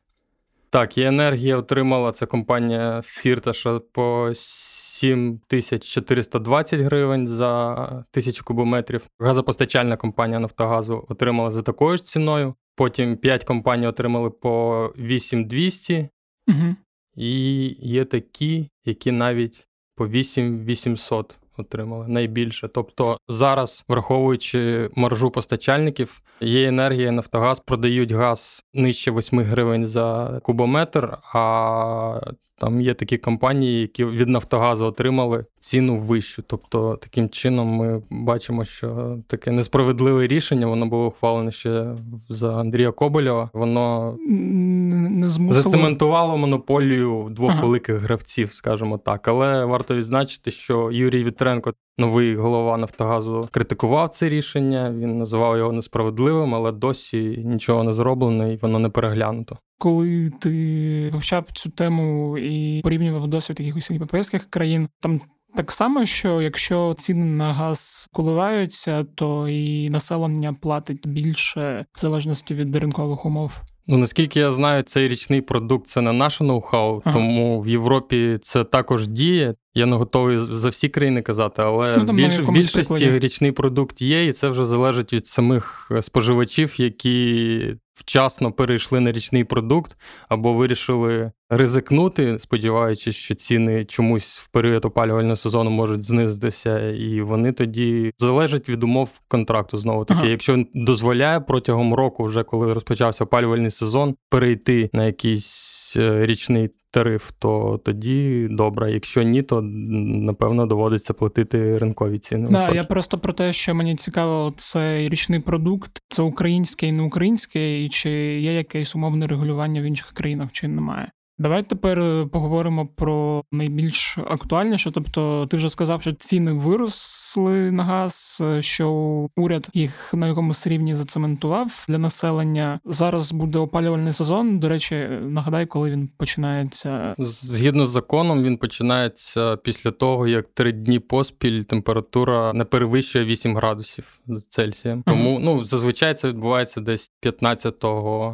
Так, 0.69 0.97
є 0.97 1.07
енергія 1.07 1.57
отримала 1.57 2.11
це 2.11 2.25
компанія 2.25 3.01
Фірташа 3.05 3.79
по 3.79 4.31
7420 4.33 6.79
гривень 6.79 7.27
за 7.27 8.05
тисячу 8.11 8.43
кубометрів. 8.43 9.01
Газопостачальна 9.19 9.97
компанія 9.97 10.39
Нафтогазу 10.39 11.05
отримала 11.09 11.51
за 11.51 11.61
такою 11.61 11.97
ж 11.97 12.05
ціною. 12.05 12.53
Потім 12.75 13.17
5 13.17 13.43
компаній 13.43 13.87
отримали 13.87 14.29
по 14.29 14.85
8200. 14.97 16.09
Угу. 16.47 16.75
І 17.15 17.65
є 17.79 18.05
такі, 18.05 18.69
які 18.85 19.11
навіть 19.11 19.67
по 19.95 20.07
8800 20.07 21.37
отримали 21.57 22.07
найбільше. 22.07 22.67
Тобто 22.67 23.17
зараз, 23.27 23.85
враховуючи 23.87 24.89
маржу 24.95 25.31
постачальників, 25.31 26.21
є 26.41 26.67
енергія, 26.67 27.11
Нафтогаз 27.11 27.59
продають 27.59 28.11
газ 28.11 28.63
нижче 28.73 29.11
8 29.11 29.39
гривень 29.39 29.85
за 29.85 30.39
кубометр. 30.43 31.17
А 31.33 32.19
там 32.57 32.81
є 32.81 32.93
такі 32.93 33.17
компанії, 33.17 33.81
які 33.81 34.05
від 34.05 34.29
Нафтогазу 34.29 34.85
отримали 34.85 35.45
ціну 35.59 35.97
вищу. 35.97 36.43
Тобто, 36.47 36.97
таким 37.01 37.29
чином 37.29 37.67
ми 37.67 38.01
бачимо, 38.09 38.65
що 38.65 39.17
таке 39.27 39.51
несправедливе 39.51 40.27
рішення 40.27 40.67
воно 40.67 40.85
було 40.85 41.07
ухвалене 41.07 41.51
ще 41.51 41.95
за 42.29 42.59
Андрія 42.59 42.91
Коболєва. 42.91 43.49
Воно 43.53 44.15
не 44.29 45.29
змусило... 45.29 45.63
зацементувало 45.63 46.37
монополію 46.37 47.27
двох 47.31 47.51
ага. 47.51 47.61
великих 47.61 47.95
гравців, 47.95 48.53
скажімо 48.53 48.97
так. 48.97 49.27
Але 49.27 49.65
варто 49.65 49.95
відзначити, 49.95 50.51
що 50.51 50.91
Юрій 50.91 51.23
Вітренко, 51.23 51.73
новий 51.97 52.35
голова 52.35 52.77
Нафтогазу, 52.77 53.47
критикував 53.51 54.09
це 54.09 54.29
рішення. 54.29 54.91
Він 54.91 55.17
називав 55.17 55.57
його 55.57 55.71
несправедливим, 55.71 56.55
але 56.55 56.71
досі 56.71 57.43
нічого 57.45 57.83
не 57.83 57.93
зроблено 57.93 58.51
і 58.51 58.57
воно 58.57 58.79
не 58.79 58.89
переглянуто. 58.89 59.57
Коли 59.77 60.31
ти 60.41 61.09
вивчав 61.13 61.45
цю 61.53 61.69
тему 61.69 62.37
і 62.37 62.81
порівнював 62.81 63.27
досвід 63.27 63.59
якихось 63.59 63.91
європейських 63.91 64.49
країн, 64.49 64.89
там 64.99 65.21
так 65.55 65.71
само, 65.71 66.05
що 66.05 66.41
якщо 66.41 66.95
ціни 66.97 67.25
на 67.25 67.53
газ 67.53 68.09
коливаються, 68.13 69.03
то 69.15 69.47
і 69.47 69.89
населення 69.89 70.53
платить 70.53 71.07
більше 71.07 71.85
в 71.95 71.99
залежності 71.99 72.53
від 72.53 72.75
ринкових 72.75 73.25
умов. 73.25 73.51
Ну 73.87 73.97
наскільки 73.97 74.39
я 74.39 74.51
знаю, 74.51 74.83
цей 74.83 75.07
річний 75.07 75.41
продукт 75.41 75.87
це 75.87 76.01
не 76.01 76.13
наше 76.13 76.43
ноу-хау, 76.43 77.01
ага. 77.03 77.13
тому 77.13 77.61
в 77.61 77.67
Європі 77.67 78.39
це 78.41 78.63
також 78.63 79.07
діє. 79.07 79.55
Я 79.73 79.85
не 79.85 79.95
готовий 79.95 80.37
за 80.37 80.69
всі 80.69 80.89
країни 80.89 81.21
казати, 81.21 81.61
але 81.61 81.97
ну, 81.97 82.13
більш, 82.13 82.39
в 82.39 82.51
більшості 82.51 82.95
прикладі. 82.95 83.19
річний 83.19 83.51
продукт 83.51 84.01
є, 84.01 84.25
і 84.25 84.33
це 84.33 84.49
вже 84.49 84.65
залежить 84.65 85.13
від 85.13 85.27
самих 85.27 85.91
е, 85.91 86.01
споживачів, 86.01 86.81
які 86.81 87.75
вчасно 87.95 88.51
перейшли 88.51 88.99
на 88.99 89.11
річний 89.11 89.43
продукт 89.43 89.97
або 90.29 90.53
вирішили 90.53 91.31
ризикнути, 91.49 92.39
сподіваючись, 92.39 93.15
що 93.15 93.35
ціни 93.35 93.85
чомусь 93.85 94.39
в 94.39 94.47
період 94.47 94.85
опалювального 94.85 95.35
сезону 95.35 95.69
можуть 95.69 96.03
знизитися, 96.03 96.89
і 96.89 97.21
вони 97.21 97.51
тоді 97.51 98.13
залежать 98.19 98.69
від 98.69 98.83
умов 98.83 99.09
контракту. 99.27 99.77
Знову 99.77 100.05
таки, 100.05 100.19
ага. 100.19 100.29
якщо 100.29 100.63
дозволяє 100.73 101.39
протягом 101.39 101.93
року, 101.93 102.23
вже 102.23 102.43
коли 102.43 102.73
розпочався 102.73 103.23
опалювальний 103.23 103.71
сезон, 103.71 104.15
перейти 104.29 104.89
на 104.93 105.05
якийсь 105.05 105.93
е, 105.97 106.25
річний 106.25 106.69
тариф, 106.95 107.31
то 107.39 107.81
тоді 107.85 108.47
добре. 108.51 108.91
Якщо 108.91 109.23
ні, 109.23 109.43
то 109.43 109.61
напевно 109.61 110.65
доводиться 110.65 111.13
платити 111.13 111.77
ринкові 111.77 112.19
ціни. 112.19 112.47
Да, 112.49 112.69
Я 112.69 112.83
просто 112.83 113.17
про 113.17 113.33
те, 113.33 113.53
що 113.53 113.75
мені 113.75 113.95
цікаво, 113.95 114.53
цей 114.57 115.09
річний 115.09 115.39
продукт, 115.39 115.91
це 116.09 116.21
українське 116.21 116.87
і 116.87 116.91
не 116.91 117.03
українське, 117.03 117.83
і 117.83 117.89
чи 117.89 118.09
є 118.39 118.53
якесь 118.53 118.95
умовне 118.95 119.27
регулювання 119.27 119.81
в 119.81 119.83
інших 119.83 120.07
країнах, 120.07 120.51
чи 120.51 120.67
немає. 120.67 121.11
Давай 121.37 121.63
тепер 121.63 121.99
е, 121.99 122.25
поговоримо 122.25 122.87
про 122.87 123.43
найбільш 123.51 124.17
актуальніше. 124.17 124.91
Тобто, 124.91 125.47
ти 125.49 125.57
вже 125.57 125.69
сказав, 125.69 126.01
що 126.01 126.13
ціни 126.13 126.51
виросли 126.51 127.71
на 127.71 127.83
газ, 127.83 128.37
е, 128.41 128.61
що 128.61 128.89
уряд 129.37 129.69
їх 129.73 130.13
на 130.13 130.27
якомусь 130.27 130.67
рівні 130.67 130.95
зацементував 130.95 131.85
для 131.87 131.97
населення. 131.97 132.79
Зараз 132.85 133.31
буде 133.31 133.59
опалювальний 133.59 134.13
сезон. 134.13 134.59
До 134.59 134.69
речі, 134.69 134.95
нагадай, 135.21 135.65
коли 135.65 135.91
він 135.91 136.09
починається. 136.17 137.15
Згідно 137.17 137.85
з 137.85 137.89
законом, 137.89 138.43
він 138.43 138.57
починається 138.57 139.57
після 139.57 139.91
того, 139.91 140.27
як 140.27 140.47
три 140.53 140.71
дні 140.71 140.99
поспіль 140.99 141.61
температура 141.61 142.53
не 142.53 142.63
перевищує 142.63 143.25
8 143.25 143.55
градусів 143.55 144.19
Цельсія. 144.49 145.03
Тому 145.05 145.39
ну 145.39 145.63
зазвичай 145.63 146.13
це 146.13 146.27
відбувається 146.27 146.81
десь 146.81 147.11
15 147.19 147.85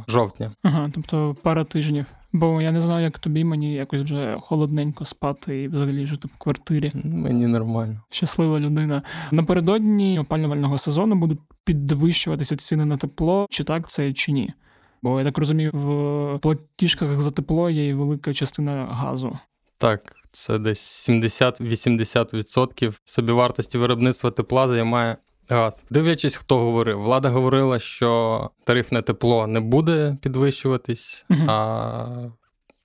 жовтня. 0.08 0.52
Ага, 0.64 0.92
тобто 0.94 1.36
пара 1.44 1.64
тижнів. 1.64 2.06
Бо 2.34 2.62
я 2.62 2.72
не 2.72 2.82
знаю, 2.82 3.04
як 3.04 3.20
тобі, 3.20 3.44
мені 3.44 3.74
якось 3.74 4.02
вже 4.02 4.38
холодненько 4.42 5.06
спати 5.06 5.62
і 5.62 5.68
взагалі 5.68 6.06
жити 6.06 6.28
в 6.36 6.38
квартирі. 6.38 6.92
Мені 7.04 7.48
нормально. 7.48 8.02
Щаслива 8.10 8.60
людина. 8.60 9.02
Напередодні 9.32 10.20
опалювального 10.20 10.78
сезону 10.78 11.16
будуть 11.16 11.40
підвищуватися 11.64 12.56
ціни 12.56 12.86
на 12.86 12.98
тепло, 12.98 13.48
чи 13.50 13.64
так 13.64 13.90
це, 13.90 14.14
чи 14.14 14.32
ні. 14.32 14.54
Бо 15.02 15.20
я 15.20 15.26
так 15.26 15.38
розумію, 15.38 15.72
в 15.74 16.40
платіжках 16.40 17.22
за 17.22 17.32
тепло 17.32 17.70
є 17.70 17.88
і 17.88 17.94
велика 17.94 18.34
частина 18.34 18.86
газу. 18.86 19.40
Так, 19.78 20.16
це 20.32 20.60
десь 20.60 21.10
70-80% 21.10 23.00
собівартості 23.04 23.78
виробництва 23.78 24.32
тепла 24.32 24.68
займає 24.68 25.18
газ. 25.52 25.86
Дивлячись, 25.90 26.36
хто 26.36 26.58
говорив, 26.58 27.02
влада 27.02 27.30
говорила, 27.30 27.80
що 27.80 28.50
тарифне 28.64 29.02
тепло 29.02 29.48
не 29.48 29.60
буде 29.60 30.18
підвищуватись, 30.22 31.26
uh 31.30 31.46
а 31.48 32.30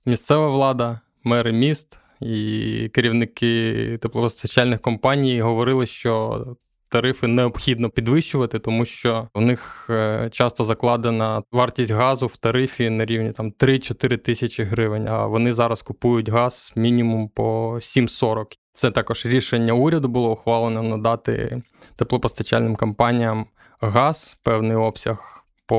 місцева 0.05 0.49
влада, 0.49 0.99
мери 1.23 1.51
міст 1.51 1.97
і 2.21 2.89
керівники 2.93 3.97
теплопостачальних 4.01 4.81
компаній 4.81 5.41
говорили, 5.41 5.85
що 5.85 6.45
тарифи 6.89 7.27
необхідно 7.27 7.89
підвищувати, 7.89 8.59
тому 8.59 8.85
що 8.85 9.27
у 9.33 9.41
них 9.41 9.87
е, 9.89 10.29
часто 10.31 10.63
закладена 10.63 11.43
вартість 11.51 11.91
газу 11.91 12.27
в 12.27 12.37
тарифі 12.37 12.89
на 12.89 13.05
рівні 13.05 13.31
там 13.31 13.51
3-4 13.51 14.17
тисячі 14.17 14.63
гривень. 14.63 15.07
А 15.07 15.25
вони 15.25 15.53
зараз 15.53 15.81
купують 15.81 16.29
газ 16.29 16.73
мінімум 16.75 17.29
по 17.29 17.73
7,40. 17.75 18.45
Це 18.77 18.91
також 18.91 19.25
рішення 19.25 19.73
уряду 19.73 20.07
було 20.07 20.31
ухвалено 20.31 20.83
надати 20.83 21.61
теплопостачальним 21.95 22.75
компаніям 22.75 23.45
газ, 23.81 24.39
певний 24.43 24.77
обсяг 24.77 25.45
по 25.65 25.75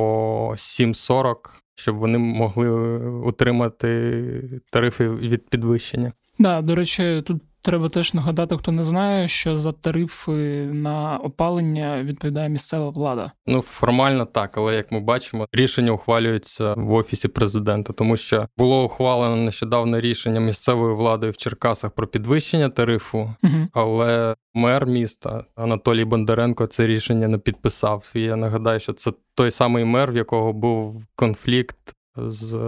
7,40, 0.57 1.35
щоб 1.75 1.97
вони 1.97 2.19
могли 2.19 2.71
утримати 3.09 4.61
тарифи 4.71 5.11
від 5.11 5.49
підвищення. 5.49 6.13
Да, 6.39 6.63
до 6.63 6.75
речі, 6.75 7.23
тут 7.27 7.43
Треба 7.69 7.89
теж 7.89 8.15
нагадати, 8.15 8.57
хто 8.57 8.73
не 8.73 8.85
знає, 8.85 9.29
що 9.29 9.57
за 9.57 9.73
тарифи 9.73 10.33
на 10.73 11.17
опалення 11.17 12.03
відповідає 12.03 12.49
місцева 12.49 12.91
влада. 12.91 13.33
Ну 13.47 13.63
формально 13.63 14.25
так, 14.25 14.57
але 14.59 14.77
як 14.77 14.93
ми 14.93 15.01
бачимо, 15.01 15.47
рішення 15.53 15.93
ухвалюється 15.93 16.75
в 16.75 16.93
офісі 16.93 17.29
президента, 17.29 17.93
тому 17.93 18.17
що 18.17 18.49
було 18.57 18.85
ухвалено 18.85 19.37
нещодавно 19.37 20.01
рішення 20.01 20.41
місцевою 20.41 20.97
владою 20.97 21.33
в 21.33 21.37
Черкасах 21.37 21.91
про 21.91 22.07
підвищення 22.07 22.69
тарифу, 22.69 23.35
угу. 23.43 23.69
але 23.73 24.35
мер 24.55 24.87
міста 24.87 25.45
Анатолій 25.57 26.05
Бондаренко 26.05 26.67
це 26.67 26.87
рішення 26.87 27.29
не 27.29 27.39
підписав. 27.39 28.05
І 28.15 28.21
я 28.21 28.37
нагадаю, 28.37 28.81
що 28.81 28.93
це 28.93 29.13
той 29.35 29.51
самий 29.51 29.85
мер, 29.85 30.13
в 30.13 30.17
якого 30.17 30.53
був 30.53 31.03
конфлікт 31.17 31.95
з 32.17 32.59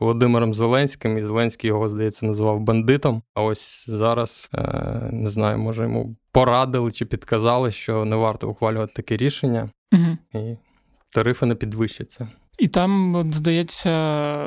Володимиром 0.00 0.54
Зеленським, 0.54 1.18
і 1.18 1.24
Зеленський 1.24 1.68
його, 1.68 1.88
здається, 1.88 2.26
називав 2.26 2.60
бандитом. 2.60 3.22
А 3.34 3.42
ось 3.42 3.84
зараз 3.88 4.50
е, 4.54 5.08
не 5.12 5.28
знаю, 5.28 5.58
може 5.58 5.82
йому 5.82 6.16
порадили 6.32 6.92
чи 6.92 7.04
підказали, 7.04 7.72
що 7.72 8.04
не 8.04 8.16
варто 8.16 8.48
ухвалювати 8.48 8.92
таке 8.92 9.16
рішення, 9.16 9.70
угу. 9.92 10.42
і 10.44 10.56
тарифи 11.10 11.46
не 11.46 11.54
підвищаться. 11.54 12.28
І 12.58 12.68
там, 12.68 13.14
от, 13.14 13.34
здається, 13.34 13.90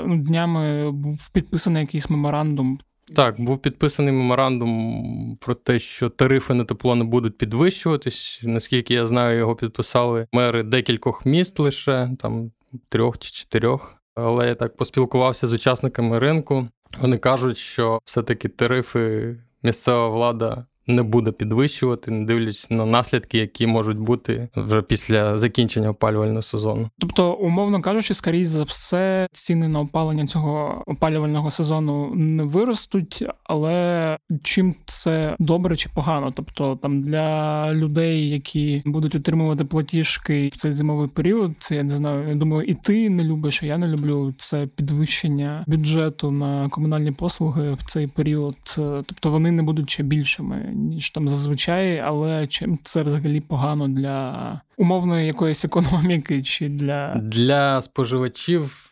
ну, 0.05 0.17
днями 0.17 0.91
був 0.91 1.29
підписаний 1.33 1.81
якийсь 1.81 2.09
меморандум. 2.09 2.79
Так, 3.15 3.41
був 3.41 3.61
підписаний 3.61 4.13
меморандум 4.13 5.37
про 5.41 5.55
те, 5.55 5.79
що 5.79 6.09
тарифи 6.09 6.53
на 6.53 6.63
тепло 6.63 6.95
не 6.95 7.03
будуть 7.03 7.37
підвищуватись. 7.37 8.39
Наскільки 8.43 8.93
я 8.93 9.07
знаю, 9.07 9.37
його 9.37 9.55
підписали 9.55 10.27
мери 10.33 10.63
декількох 10.63 11.25
міст 11.25 11.59
лише 11.59 12.09
там 12.19 12.51
трьох 12.89 13.17
чи 13.17 13.31
чотирьох 13.31 13.96
але 14.17 14.47
я 14.47 14.55
так 14.55 14.75
поспілкувався 14.77 15.47
з 15.47 15.53
учасниками 15.53 16.19
ринку. 16.19 16.67
Вони 17.01 17.17
кажуть, 17.17 17.57
що 17.57 17.99
все-таки 18.05 18.49
тарифи 18.49 19.35
місцева 19.63 20.07
влада 20.07 20.65
не 20.87 21.03
буде 21.03 21.31
підвищувати, 21.31 22.11
не 22.11 22.25
дивлячись 22.25 22.71
на 22.71 22.85
наслідки, 22.85 23.37
які 23.37 23.67
можуть 23.67 23.97
бути 23.97 24.49
вже 24.55 24.81
після 24.81 25.37
закінчення 25.37 25.89
опалювального 25.89 26.41
сезону. 26.41 26.89
Тобто, 26.99 27.33
умовно 27.33 27.81
кажучи, 27.81 28.13
скоріше 28.13 28.49
за 28.49 28.63
все, 28.63 29.27
ціни 29.31 29.67
на 29.67 29.79
опалення 29.79 30.27
цього 30.27 30.83
опалювального 30.87 31.51
сезону 31.51 32.15
не 32.15 32.43
виростуть, 32.43 33.23
але 33.43 34.17
чим 34.43 34.75
це 34.85 35.35
добре 35.39 35.77
чи 35.77 35.89
погано? 35.95 36.33
Тобто 36.35 36.75
там 36.81 37.01
для 37.01 37.73
людей, 37.73 38.29
які 38.29 38.81
будуть 38.85 39.15
отримувати 39.15 39.65
платіжки 39.65 40.47
в 40.53 40.55
цей 40.55 40.71
зимовий 40.71 41.07
період, 41.07 41.51
я 41.71 41.83
не 41.83 41.91
знаю, 41.91 42.29
я 42.29 42.35
думаю, 42.35 42.63
і 42.63 42.73
ти 42.73 43.09
не 43.09 43.23
любиш, 43.23 43.63
і 43.63 43.67
я 43.67 43.77
не 43.77 43.87
люблю 43.87 44.33
це 44.37 44.67
підвищення 44.75 45.63
бюджету 45.67 46.31
на 46.31 46.69
комунальні 46.69 47.11
послуги 47.11 47.73
в 47.73 47.83
цей 47.85 48.07
період. 48.07 48.57
Тобто 48.75 49.31
вони 49.31 49.51
не 49.51 49.63
будуть 49.63 49.89
ще 49.89 50.03
більшими 50.03 50.73
ніж 50.77 51.09
там 51.09 51.29
зазвичай, 51.29 51.99
але 51.99 52.47
чим 52.47 52.79
це 52.83 53.03
взагалі 53.03 53.41
погано 53.41 53.87
для 53.87 54.61
умовної 54.77 55.27
якоїсь 55.27 55.65
економіки 55.65 56.43
чи 56.43 56.69
для 56.69 57.15
для 57.15 57.81
споживачів. 57.81 58.83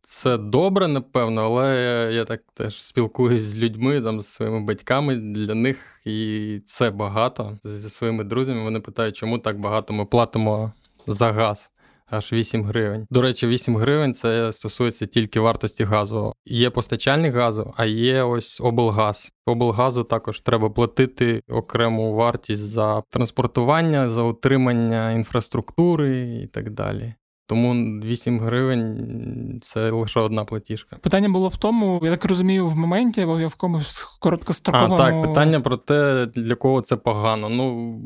Це 0.00 0.38
добре, 0.38 0.88
напевно, 0.88 1.42
але 1.42 1.82
я, 1.82 2.10
я 2.10 2.24
так 2.24 2.40
теж 2.54 2.82
спілкуюсь 2.82 3.42
з 3.42 3.58
людьми, 3.58 4.00
там, 4.00 4.22
з 4.22 4.26
своїми 4.26 4.64
батьками. 4.64 5.16
Для 5.16 5.54
них 5.54 6.00
і 6.04 6.60
це 6.64 6.90
багато. 6.90 7.58
Зі 7.64 7.90
своїми 7.90 8.24
друзями 8.24 8.62
вони 8.62 8.80
питають, 8.80 9.16
чому 9.16 9.38
так 9.38 9.60
багато 9.60 9.92
ми 9.92 10.04
платимо 10.04 10.72
за 11.06 11.32
газ 11.32 11.70
аж 12.10 12.32
8 12.32 12.64
гривень. 12.64 13.06
До 13.10 13.22
речі, 13.22 13.46
8 13.46 13.76
гривень 13.76 14.14
це 14.14 14.52
стосується 14.52 15.06
тільки 15.06 15.40
вартості 15.40 15.84
газу. 15.84 16.34
Є 16.44 16.70
постачальник 16.70 17.34
газу, 17.34 17.74
а 17.76 17.84
є 17.84 18.22
ось 18.22 18.60
облгаз. 18.60 19.32
Облгазу 19.46 20.04
також 20.04 20.40
треба 20.40 20.70
платити 20.70 21.42
окрему 21.48 22.14
вартість 22.14 22.68
за 22.68 23.02
транспортування, 23.10 24.08
за 24.08 24.22
утримання 24.22 25.12
інфраструктури 25.12 26.40
і 26.42 26.46
так 26.46 26.70
далі. 26.70 27.14
Тому 27.48 28.00
8 28.00 28.40
гривень 28.40 29.60
це 29.62 29.90
лише 29.90 30.20
одна 30.20 30.44
платіжка. 30.44 30.96
Питання 31.00 31.28
було 31.28 31.48
в 31.48 31.56
тому, 31.56 32.00
я 32.02 32.10
так 32.10 32.24
розумію, 32.24 32.68
в 32.68 32.78
моменті 32.78 33.20
або 33.20 33.36
в 33.36 33.40
якомусь 33.40 34.06
короткостроковому... 34.20 34.94
А, 34.94 34.96
так, 34.96 35.22
питання 35.22 35.60
про 35.60 35.76
те, 35.76 36.26
для 36.26 36.54
кого 36.54 36.80
це 36.80 36.96
погано. 36.96 37.48
Ну, 37.48 38.00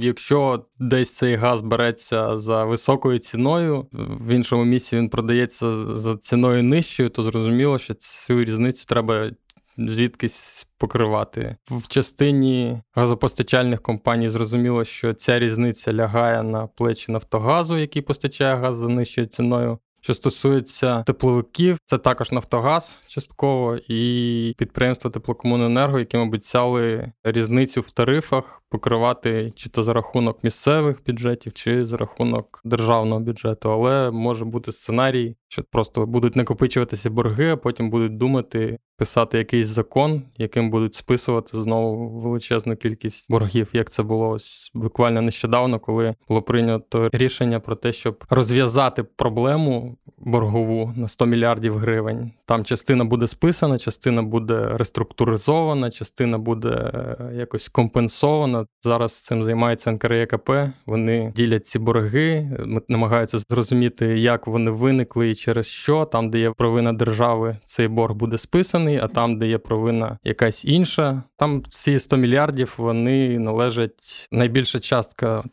якщо 0.00 0.64
десь 0.78 1.16
цей 1.16 1.36
газ 1.36 1.60
береться 1.60 2.38
за 2.38 2.64
високою 2.64 3.18
ціною, 3.18 3.86
в 4.20 4.28
іншому 4.28 4.64
місці 4.64 4.96
він 4.96 5.08
продається 5.08 5.70
за 5.76 6.16
ціною 6.16 6.62
нижчою, 6.62 7.10
то 7.10 7.22
зрозуміло, 7.22 7.78
що 7.78 7.94
цю 7.94 8.44
різницю 8.44 8.84
треба 8.88 9.30
звідкись 9.78 10.66
покривати. 10.78 11.56
В 11.70 11.88
частині 11.88 12.82
газопостачальних 12.94 13.82
компаній 13.82 14.30
зрозуміло, 14.30 14.84
що 14.84 15.14
ця 15.14 15.38
різниця 15.38 15.92
лягає 15.92 16.42
на 16.42 16.66
плечі 16.66 17.12
Нафтогазу, 17.12 17.76
який 17.76 18.02
постачає 18.02 18.54
газ 18.54 18.76
за 18.76 18.88
нижчою 18.88 19.26
ціною. 19.26 19.78
Що 20.00 20.14
стосується 20.14 21.02
тепловиків, 21.02 21.78
це 21.86 21.98
також 21.98 22.32
Нафтогаз 22.32 22.98
частково 23.06 23.78
і 23.88 24.54
підприємство 24.58 25.10
Теплокомуненерго, 25.10 25.98
яким 25.98 26.20
обіцяли 26.20 27.12
різницю 27.24 27.80
в 27.80 27.90
тарифах 27.90 28.62
покривати 28.70 29.52
чи 29.54 29.68
то 29.68 29.82
за 29.82 29.92
рахунок 29.92 30.44
місцевих 30.44 31.00
бюджетів, 31.06 31.52
чи 31.52 31.84
за 31.84 31.96
рахунок 31.96 32.60
державного 32.64 33.20
бюджету. 33.20 33.70
Але 33.70 34.10
може 34.10 34.44
бути 34.44 34.72
сценарій, 34.72 35.36
що 35.48 35.62
просто 35.64 36.06
будуть 36.06 36.36
накопичуватися 36.36 37.10
борги, 37.10 37.50
а 37.50 37.56
потім 37.56 37.90
будуть 37.90 38.16
думати 38.16 38.78
писати 38.96 39.38
якийсь 39.38 39.68
закон, 39.68 40.22
яким 40.36 40.70
будуть 40.70 40.94
списувати 40.94 41.62
знову 41.62 42.20
величезну 42.20 42.76
кількість 42.76 43.30
боргів, 43.30 43.70
як 43.72 43.90
це 43.90 44.02
було 44.02 44.28
ось 44.28 44.70
буквально 44.74 45.22
нещодавно, 45.22 45.80
коли 45.80 46.14
було 46.28 46.42
прийнято 46.42 47.10
рішення 47.12 47.60
про 47.60 47.76
те, 47.76 47.92
щоб 47.92 48.24
розв'язати 48.30 49.02
проблему 49.02 49.96
боргову 50.18 50.92
на 50.96 51.08
100 51.08 51.26
мільярдів 51.26 51.76
гривень. 51.76 52.32
Там 52.46 52.64
частина 52.64 53.04
буде 53.04 53.26
списана, 53.26 53.78
частина 53.78 54.22
буде 54.22 54.68
реструктуризована, 54.76 55.90
частина 55.90 56.38
буде 56.38 56.68
е, 56.68 57.30
якось 57.34 57.68
компенсована. 57.68 58.55
Зараз 58.82 59.22
цим 59.22 59.44
займається 59.44 59.92
НКРЕКП. 59.92 60.50
Вони 60.86 61.32
ділять 61.36 61.66
ці 61.66 61.78
борги, 61.78 62.50
намагаються 62.88 63.38
зрозуміти, 63.38 64.18
як 64.18 64.46
вони 64.46 64.70
виникли 64.70 65.30
і 65.30 65.34
через 65.34 65.66
що. 65.66 66.04
Там, 66.04 66.30
де 66.30 66.38
є 66.38 66.50
провина 66.50 66.92
держави, 66.92 67.56
цей 67.64 67.88
борг 67.88 68.14
буде 68.14 68.38
списаний, 68.38 68.98
а 68.98 69.08
там, 69.08 69.38
де 69.38 69.46
є 69.46 69.58
провина 69.58 70.18
якась 70.24 70.64
інша, 70.64 71.22
там 71.36 71.62
ці 71.70 72.00
100 72.00 72.16
мільярдів 72.16 72.74
вони 72.76 73.38
належать 73.38 74.28
найбільша 74.32 74.80
частка. 74.80 75.44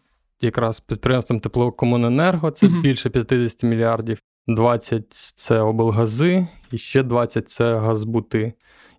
Якраз 0.42 0.80
підприємством 0.80 1.40
теплокомуненерго 1.40 2.52
це 2.52 2.68
mm-hmm. 2.68 2.82
більше 2.82 3.10
50 3.10 3.64
мільярдів. 3.64 4.20
20 4.48 5.14
це 5.14 5.60
облгази, 5.60 6.48
і 6.72 6.78
ще 6.78 7.04
20 7.04 7.50
це 7.50 7.78
газбути. 7.78 8.54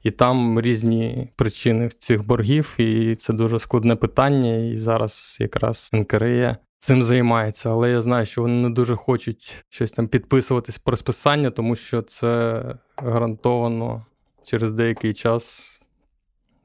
І 0.05 0.11
там 0.11 0.61
різні 0.61 1.29
причини 1.37 1.89
цих 1.89 2.27
боргів, 2.27 2.75
і 2.79 3.15
це 3.15 3.33
дуже 3.33 3.59
складне 3.59 3.97
питання. 3.97 4.57
І 4.57 4.77
зараз 4.77 5.37
якраз 5.41 5.91
НКРЕ 5.93 6.57
цим 6.79 7.03
займається. 7.03 7.71
Але 7.71 7.91
я 7.91 8.03
знаю, 8.03 8.27
що 8.27 8.41
вони 8.43 8.63
не 8.63 8.71
дуже 8.71 8.97
хочуть 8.97 9.65
щось 9.69 9.93
там 9.93 10.09
підписуватись 10.09 10.79
про 10.79 10.97
списання, 10.97 11.51
тому 11.51 11.77
що 11.77 12.03
це 12.03 12.63
гарантовано 12.97 14.07
через 14.45 14.71
деякий 14.71 15.15
час 15.15 15.71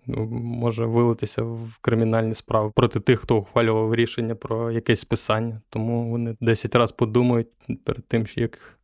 ну, 0.06 0.26
може 0.32 0.86
вилитися 0.86 1.44
в 1.44 1.78
кримінальні 1.82 2.34
справи 2.34 2.72
проти 2.76 3.00
тих, 3.00 3.20
хто 3.20 3.38
ухвалював 3.38 3.96
рішення 3.96 4.36
про 4.36 4.72
якесь 4.72 5.00
списання. 5.00 5.62
Тому 5.70 6.12
вони 6.12 6.36
10 6.42 6.76
разів 6.76 6.96
подумають 6.96 7.48
перед 7.86 8.08
тим, 8.08 8.26
як 8.36 8.80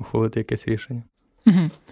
ухвалити 0.00 0.40
якесь 0.40 0.68
рішення. 0.68 1.02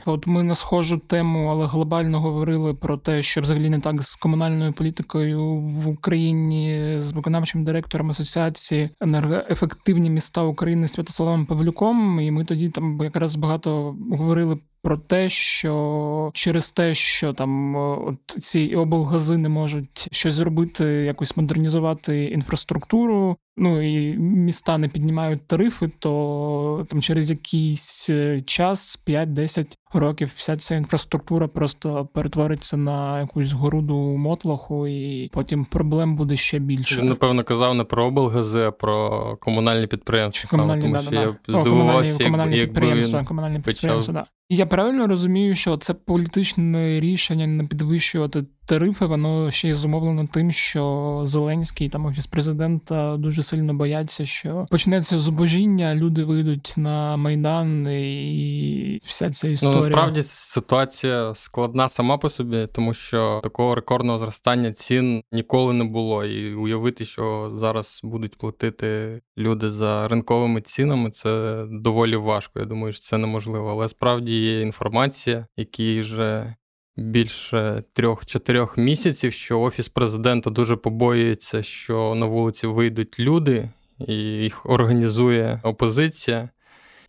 От 0.05 0.27
ми 0.27 0.43
на 0.43 0.55
схожу 0.55 0.99
тему, 0.99 1.49
але 1.51 1.67
глобально 1.67 2.21
говорили 2.21 2.75
про 2.75 2.97
те, 2.97 3.23
що 3.23 3.41
взагалі 3.41 3.71
не 3.71 3.81
так 3.81 4.03
з 4.03 4.15
комунальною 4.15 4.73
політикою 4.73 5.55
в 5.57 5.89
Україні 5.89 6.95
з 6.99 7.13
виконавчим 7.13 7.65
директором 7.65 8.11
асоціації 8.11 8.91
енергоефективні 9.01 10.11
міста 10.11 10.43
України 10.43 10.89
Святославом 10.89 11.47
Павлюком. 11.47 12.21
І 12.21 12.31
ми 12.31 12.45
тоді 12.45 12.71
там 12.71 13.01
якраз 13.03 13.37
багато 13.37 13.97
говорили 14.11 14.59
про 14.83 14.97
те, 14.99 15.29
що 15.29 16.31
через 16.35 16.71
те, 16.71 16.95
що 16.95 17.33
там 17.33 17.77
от 17.77 18.19
ці 18.41 18.75
облгази 18.77 19.37
не 19.37 19.49
можуть 19.49 20.09
щось 20.13 20.35
зробити, 20.35 20.85
якось 20.85 21.37
модернізувати 21.37 22.25
інфраструктуру. 22.25 23.37
Ну 23.61 23.83
і 23.83 24.19
міста 24.19 24.79
не 24.79 24.89
піднімають 24.89 25.47
тарифи, 25.47 25.91
то 25.99 26.87
там 26.91 27.03
через 27.03 27.31
якийсь 27.31 28.11
е, 28.11 28.43
час 28.47 28.99
5-10 29.07 29.67
років 29.93 30.33
вся 30.37 30.57
ця 30.57 30.75
інфраструктура 30.75 31.49
просто 31.49 32.09
перетвориться 32.15 32.77
на 32.77 33.21
якусь 33.21 33.53
горуду 33.53 33.95
мотлоху, 33.97 34.87
і 34.87 35.31
потім 35.33 35.65
проблем 35.65 36.17
буде 36.17 36.37
ще 36.37 36.59
більше. 36.59 37.01
Він, 37.01 37.09
напевно, 37.09 37.45
казав 37.45 37.75
не 37.75 37.85
про 37.85 38.07
облгази, 38.07 38.61
а 38.61 38.71
про 38.71 39.37
комунальні 39.41 39.87
підприємства. 39.87 40.51
Комунальні, 40.51 40.83
саме, 40.83 40.99
тому 40.99 41.11
да, 41.11 41.23
що 41.27 41.37
да. 41.49 41.53
я 41.59 41.63
здивувався, 41.63 42.25
комунальні, 42.25 42.57
як, 42.57 42.69
підприємства, 42.69 43.25
комунальні 43.25 43.61
підприємства, 43.61 44.15
да. 44.15 44.27
Я 44.51 44.67
правильно 44.67 45.07
розумію, 45.07 45.55
що 45.55 45.77
це 45.77 45.95
політичне 45.95 47.01
рішення 47.01 47.47
не 47.47 47.65
підвищувати 47.65 48.45
тарифи, 48.69 49.07
воно 49.07 49.51
ще 49.51 49.69
й 49.69 49.73
зумовлено 49.73 50.29
тим, 50.33 50.53
що 50.53 51.23
Зеленський 51.25 51.89
там 51.89 52.07
офіс 52.07 52.27
президента 52.27 53.17
дуже 53.17 53.43
сильно 53.43 53.75
бояться, 53.75 54.27
що 54.27 54.67
почнеться 54.71 55.19
зубожіння, 55.19 55.95
люди 55.95 56.25
вийдуть 56.25 56.75
на 56.77 57.17
майдан 57.17 57.89
і 57.89 59.01
вся 59.05 59.31
ця 59.31 59.49
історія. 59.49 59.77
Ну, 59.77 59.85
насправді 59.85 60.23
ситуація 60.23 61.35
складна 61.35 61.89
сама 61.89 62.19
по 62.19 62.29
собі, 62.29 62.69
тому 62.73 62.95
що 62.95 63.41
такого 63.43 63.75
рекордного 63.75 64.19
зростання 64.19 64.73
цін 64.73 65.23
ніколи 65.33 65.75
не 65.75 65.85
було. 65.85 66.25
І 66.25 66.55
уявити, 66.55 67.05
що 67.05 67.51
зараз 67.55 68.01
будуть 68.05 68.39
платити 68.39 69.21
люди 69.39 69.71
за 69.71 70.09
ринковими 70.09 70.61
цінами, 70.61 71.11
це 71.11 71.65
доволі 71.71 72.17
важко. 72.17 72.61
Я 72.61 72.65
думаю, 72.65 72.93
що 72.93 73.03
це 73.03 73.19
неможливо. 73.19 73.71
Але 73.71 73.89
справді 73.89 74.38
є 74.39 74.61
інформація, 74.61 75.47
які 75.57 76.01
вже 76.01 76.55
більше 76.97 77.83
трьох-чотирьох 77.93 78.79
місяців, 78.79 79.33
що 79.33 79.61
офіс 79.61 79.89
президента 79.89 80.51
дуже 80.51 80.77
побоюється, 80.77 81.63
що 81.63 82.15
на 82.15 82.27
вулиці 82.27 82.67
вийдуть 82.67 83.21
люди, 83.21 83.71
і 84.07 84.15
їх 84.15 84.67
організує 84.67 85.61
опозиція. 85.63 86.49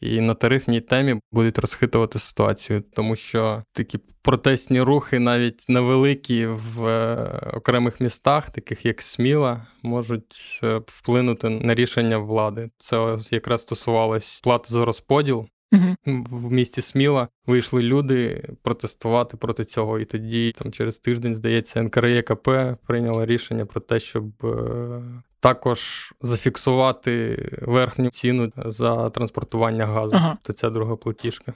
І 0.02 0.22
на 0.22 0.34
тарифній 0.34 0.82
темі 0.82 1.20
будуть 1.32 1.60
розхитувати 1.60 2.20
ситуацію, 2.20 2.84
тому 2.96 3.16
що 3.16 3.64
такі 3.74 4.00
протестні 4.22 4.82
рухи, 4.82 5.20
навіть 5.20 5.66
невеликі 5.70 6.46
в 6.46 6.86
е, 6.86 7.26
окремих 7.54 8.02
містах, 8.02 8.50
таких 8.50 8.86
як 8.86 9.02
Сміла, 9.02 9.68
можуть 9.84 10.60
е, 10.64 10.82
вплинути 10.88 11.50
на 11.50 11.76
рішення 11.76 12.18
влади. 12.18 12.70
Це 12.78 13.18
якраз 13.32 13.62
стосувалось 13.62 14.42
плати 14.42 14.66
за 14.70 14.86
розподіл 14.86 15.48
в 16.06 16.52
місті 16.52 16.82
Сміла 16.82 17.28
вийшли 17.46 17.82
люди 17.82 18.50
протестувати 18.62 19.38
проти 19.38 19.66
цього. 19.66 20.00
І 20.00 20.06
тоді, 20.06 20.52
там 20.52 20.72
через 20.72 21.00
тиждень, 21.00 21.36
здається, 21.36 21.84
НКРЄКП 21.84 22.50
прийняло 22.86 23.26
рішення 23.26 23.66
про 23.66 23.82
те, 23.82 24.00
щоб. 24.00 24.46
Е, 24.46 25.02
також 25.40 26.14
зафіксувати 26.22 27.46
верхню 27.62 28.10
ціну 28.10 28.52
за 28.66 29.10
транспортування 29.10 29.86
газу. 29.86 30.16
Ага. 30.16 30.38
То 30.42 30.54
ця 30.54 30.70
друга 30.70 30.96
платіжка. 30.96 31.54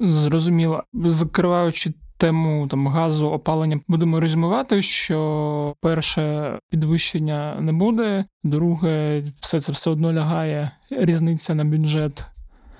Зрозуміло. 0.00 0.82
Закриваючи 0.94 1.94
тему 2.16 2.66
там 2.70 2.88
газу, 2.88 3.26
опалення, 3.26 3.80
будемо 3.88 4.20
резюмувати, 4.20 4.82
що 4.82 5.74
перше 5.80 6.58
підвищення 6.70 7.60
не 7.60 7.72
буде, 7.72 8.24
друге, 8.44 9.24
все 9.40 9.60
це 9.60 9.72
все 9.72 9.90
одно 9.90 10.12
лягає 10.12 10.70
різниця 10.90 11.54
на 11.54 11.64
бюджет. 11.64 12.24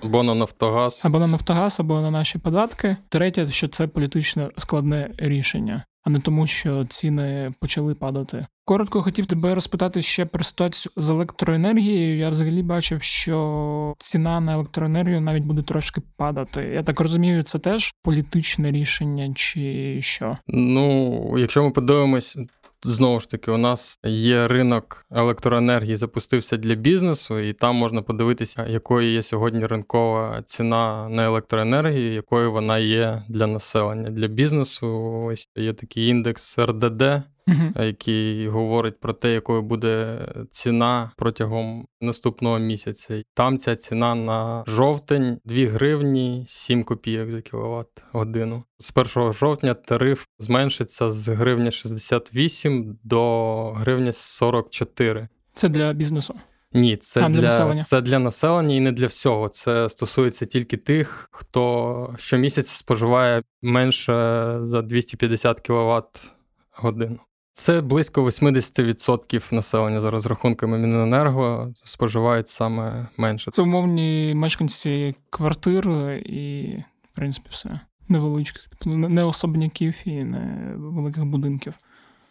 Або 0.03 0.23
на 0.23 0.35
Нафтогаз. 0.35 1.01
Або 1.05 1.19
на 1.19 1.27
Нафтогаз, 1.27 1.79
або 1.79 2.01
на 2.01 2.11
наші 2.11 2.39
податки. 2.39 2.97
Третє, 3.09 3.47
що 3.51 3.67
це 3.67 3.87
політично 3.87 4.51
складне 4.57 5.09
рішення 5.17 5.85
а 6.07 6.09
не 6.09 6.19
тому, 6.19 6.47
що 6.47 6.85
ціни 6.85 7.53
почали 7.59 7.95
падати. 7.95 8.45
Коротко 8.65 9.01
хотів 9.01 9.25
тебе 9.25 9.55
розпитати 9.55 10.01
ще 10.01 10.25
про 10.25 10.43
ситуацію 10.43 10.91
з 10.95 11.09
електроенергією. 11.09 12.17
Я 12.17 12.29
взагалі 12.29 12.63
бачив, 12.63 13.03
що 13.03 13.93
ціна 13.97 14.39
на 14.39 14.53
електроенергію 14.53 15.21
навіть 15.21 15.43
буде 15.43 15.61
трошки 15.61 16.01
падати. 16.17 16.61
Я 16.61 16.83
так 16.83 16.99
розумію, 16.99 17.43
це 17.43 17.59
теж 17.59 17.93
політичне 18.03 18.71
рішення, 18.71 19.33
чи 19.35 19.97
що? 20.01 20.37
Ну, 20.47 21.33
якщо 21.37 21.63
ми 21.63 21.71
подивимось 21.71 22.37
Знову 22.83 23.19
ж 23.19 23.29
таки, 23.29 23.51
у 23.51 23.57
нас 23.57 23.99
є 24.03 24.47
ринок 24.47 25.05
електроенергії, 25.11 25.95
запустився 25.95 26.57
для 26.57 26.75
бізнесу, 26.75 27.39
і 27.39 27.53
там 27.53 27.75
можна 27.75 28.01
подивитися, 28.01 28.65
якою 28.67 29.11
є 29.11 29.23
сьогодні 29.23 29.65
ринкова 29.65 30.43
ціна 30.45 31.09
на 31.09 31.25
електроенергію, 31.25 32.13
якою 32.13 32.51
вона 32.51 32.77
є 32.77 33.23
для 33.29 33.47
населення. 33.47 34.09
Для 34.09 34.27
бізнесу 34.27 34.87
ось 35.25 35.49
є 35.55 35.73
такий 35.73 36.07
індекс 36.07 36.59
РДД 36.59 37.03
uh 37.47 37.85
який 37.85 38.47
говорить 38.47 38.99
про 38.99 39.13
те, 39.13 39.33
якою 39.33 39.61
буде 39.61 40.19
ціна 40.51 41.11
протягом 41.17 41.87
наступного 42.01 42.59
місяця. 42.59 43.23
Там 43.33 43.59
ця 43.59 43.75
ціна 43.75 44.15
на 44.15 44.63
жовтень 44.67 45.39
2 45.45 45.67
гривні 45.67 46.45
7 46.49 46.83
копійок 46.83 47.31
за 47.31 47.41
кіловат 47.41 47.87
годину. 48.11 48.63
З 48.79 48.91
1 48.95 49.33
жовтня 49.33 49.73
тариф 49.73 50.25
зменшиться 50.39 51.11
з 51.11 51.27
гривня 51.27 51.71
68 51.71 52.99
до 53.03 53.71
гривня 53.71 54.13
44. 54.13 55.27
Це 55.53 55.69
для 55.69 55.93
бізнесу. 55.93 56.35
Ні, 56.73 56.97
це 56.97 57.21
а, 57.23 57.29
для, 57.29 57.39
для 57.41 57.47
населення. 57.47 57.83
це 57.83 58.01
для 58.01 58.19
населення 58.19 58.75
і 58.75 58.79
не 58.79 58.91
для 58.91 59.07
всього. 59.07 59.49
Це 59.49 59.89
стосується 59.89 60.45
тільки 60.45 60.77
тих, 60.77 61.29
хто 61.31 62.15
щомісяця 62.17 62.75
споживає 62.75 63.43
менше 63.61 64.13
за 64.61 64.81
250 64.81 65.59
кВт 65.59 66.33
годину. 66.71 67.19
Це 67.57 67.81
близько 67.81 68.23
80% 68.25 69.53
населення 69.53 70.01
за 70.01 70.11
розрахунками 70.11 70.77
Міненерго 70.77 71.73
споживають 71.83 72.47
саме 72.47 73.07
менше. 73.17 73.51
Це 73.51 73.61
умовні 73.61 74.33
мешканці 74.35 75.15
квартир 75.29 75.89
і, 76.25 76.73
в 77.11 77.15
принципі, 77.15 77.47
все 77.51 77.79
невеличких, 78.09 78.67
тобто 78.69 78.89
не 78.89 79.23
особняків 79.23 79.95
і 80.05 80.23
не 80.23 80.73
великих 80.75 81.25
будинків. 81.25 81.73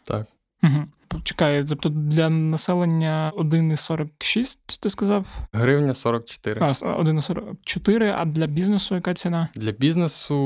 Так. 0.05 0.27
Угу. 0.63 0.85
Чекай, 1.23 1.65
тобто 1.69 1.89
для 1.89 2.31
населення 2.31 3.33
1,46, 3.37 4.81
ти 4.81 4.91
сказав? 4.91 5.27
Гривня 5.53 5.95
44. 5.95 6.61
А, 6.61 6.65
1,44, 6.65 8.15
а 8.19 8.25
для 8.25 8.47
бізнесу 8.47 8.95
яка 8.95 9.15
ціна? 9.15 9.49
Для 9.55 9.73
бізнесу 9.73 10.37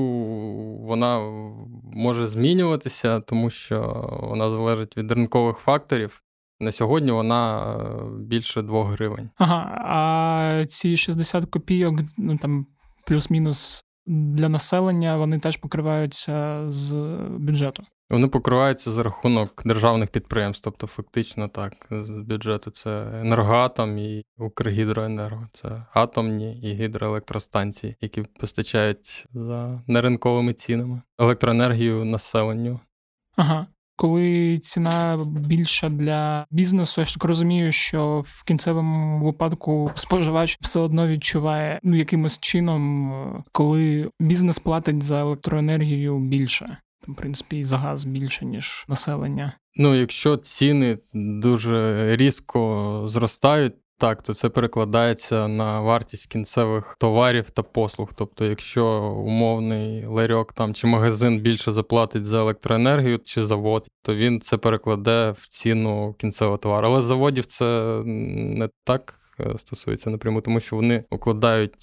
вона 0.81 1.21
може 1.93 2.27
змінюватися, 2.27 3.21
тому 3.21 3.51
що 3.51 4.09
вона 4.23 4.51
залежить 4.51 4.97
від 4.97 5.13
ринкових 5.13 5.57
факторів. 5.57 6.23
На 6.61 6.73
сьогодні 6.73 7.11
вона 7.11 7.73
е, 7.73 7.87
більше 8.19 8.63
2 8.63 8.85
гривень. 8.85 9.31
Ага, 9.37 9.77
а 9.85 10.65
ці 10.67 10.97
60 10.97 11.45
копійок, 11.45 12.01
ну 12.19 12.37
там 12.37 12.67
плюс-мінус 13.07 13.85
для 14.07 14.49
населення, 14.49 15.17
вони 15.17 15.39
теж 15.39 15.57
покриваються 15.57 16.65
з 16.71 16.95
бюджету. 17.39 17.83
Вони 18.11 18.29
покриваються 18.29 18.91
за 18.91 19.03
рахунок 19.03 19.63
державних 19.65 20.09
підприємств, 20.09 20.65
тобто 20.65 20.87
фактично 20.87 21.49
так, 21.49 21.73
з 21.91 22.11
бюджету 22.11 22.71
це 22.71 23.07
енергоатом 23.15 23.99
і 23.99 24.25
Укргідроенерго, 24.39 25.49
це 25.53 25.87
атомні 25.93 26.61
і 26.61 26.75
гідроелектростанції, 26.75 27.97
які 28.01 28.23
постачають 28.23 29.27
за 29.33 29.83
неринковими 29.87 30.53
цінами 30.53 31.03
електроенергію 31.19 32.05
населенню. 32.05 32.81
Ага. 33.37 33.67
Коли 33.97 34.59
ціна 34.59 35.19
більша 35.27 35.89
для 35.89 36.47
бізнесу, 36.51 37.01
я 37.01 37.05
ж 37.05 37.15
так 37.15 37.25
розумію, 37.25 37.73
що 37.73 38.25
в 38.27 38.45
кінцевому 38.45 39.25
випадку 39.25 39.91
споживач 39.95 40.59
все 40.61 40.81
одно 40.81 41.09
відчуває 41.09 41.81
ну 41.83 41.97
якимось 41.97 42.39
чином, 42.39 43.45
коли 43.53 44.11
бізнес 44.21 44.59
платить 44.59 45.03
за 45.03 45.21
електроенергію 45.21 46.19
більше 46.19 46.77
в 47.09 47.15
принципі, 47.15 47.59
і 47.59 47.65
за 47.65 47.79
газ 47.79 48.05
більше, 48.05 48.45
ніж 48.45 48.85
населення. 48.89 49.53
Ну, 49.77 49.95
якщо 49.95 50.37
ціни 50.37 50.99
дуже 51.13 52.17
різко 52.17 53.03
зростають, 53.07 53.75
так, 54.01 54.23
то 54.23 54.35
це 54.35 54.49
перекладається 54.49 55.49
на 55.49 55.81
вартість 55.81 56.27
кінцевих 56.27 56.97
товарів 57.01 57.51
та 57.51 57.63
послуг. 57.63 58.13
Тобто, 58.15 58.45
якщо 58.45 58.87
умовний 59.27 60.07
ларьок 60.07 60.53
там 60.53 60.75
чи 60.75 60.87
магазин 60.87 61.39
більше 61.39 61.73
заплатить 61.73 62.27
за 62.27 62.39
електроенергію 62.39 63.19
чи 63.19 63.47
завод, 63.47 63.89
то 64.03 64.15
він 64.15 64.41
це 64.41 64.57
перекладе 64.57 65.31
в 65.31 65.49
ціну 65.49 66.15
кінцевого 66.19 66.59
товару. 66.59 66.89
Але 66.89 67.03
заводів 67.03 67.47
це 67.47 68.01
не 68.05 68.69
так 68.85 69.20
стосується 69.57 70.11
напряму, 70.11 70.41
тому 70.41 70.61
що 70.61 70.77
вони 70.77 71.05
укладають, 71.11 71.75